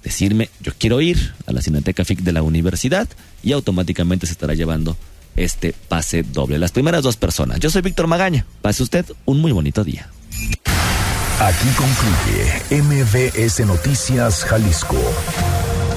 decirme 0.03 0.51
yo 0.61 0.71
quiero 0.77 1.01
ir 1.01 1.33
a 1.47 1.51
la 1.51 1.63
Cineteca 1.63 2.05
FIC 2.05 2.19
de 2.19 2.31
la 2.31 2.43
universidad 2.43 3.09
y 3.41 3.53
automáticamente 3.53 4.27
se 4.27 4.33
estará 4.33 4.53
llevando 4.53 4.95
este 5.37 5.73
pase 5.87 6.23
doble. 6.23 6.59
Las 6.59 6.71
primeras 6.71 7.03
dos 7.03 7.15
personas. 7.15 7.59
Yo 7.59 7.69
soy 7.69 7.81
Víctor 7.81 8.07
Magaña. 8.07 8.45
Pase 8.61 8.83
usted 8.83 9.05
un 9.25 9.39
muy 9.39 9.53
bonito 9.53 9.83
día. 9.83 10.09
Aquí 11.39 11.67
concluye 11.77 12.81
MBS 12.81 13.59
Noticias 13.65 14.43
Jalisco. 14.43 14.97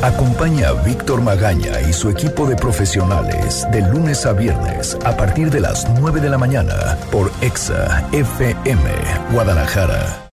Acompaña 0.03 0.69
a 0.69 0.73
Víctor 0.73 1.23
Magaña 1.23 1.81
y 1.89 1.93
su 1.93 2.09
equipo 2.09 2.47
de 2.47 2.57
profesionales 2.57 3.67
de 3.73 3.83
lunes 3.83 4.25
a 4.25 4.33
viernes 4.33 4.97
a 5.05 5.17
partir 5.17 5.51
de 5.51 5.61
las 5.61 5.89
9 5.99 6.21
de 6.21 6.31
la 6.31 6.39
mañana 6.39 6.99
por 7.11 7.33
EXA 7.43 8.09
FM 8.13 8.91
Guadalajara. 9.33 10.27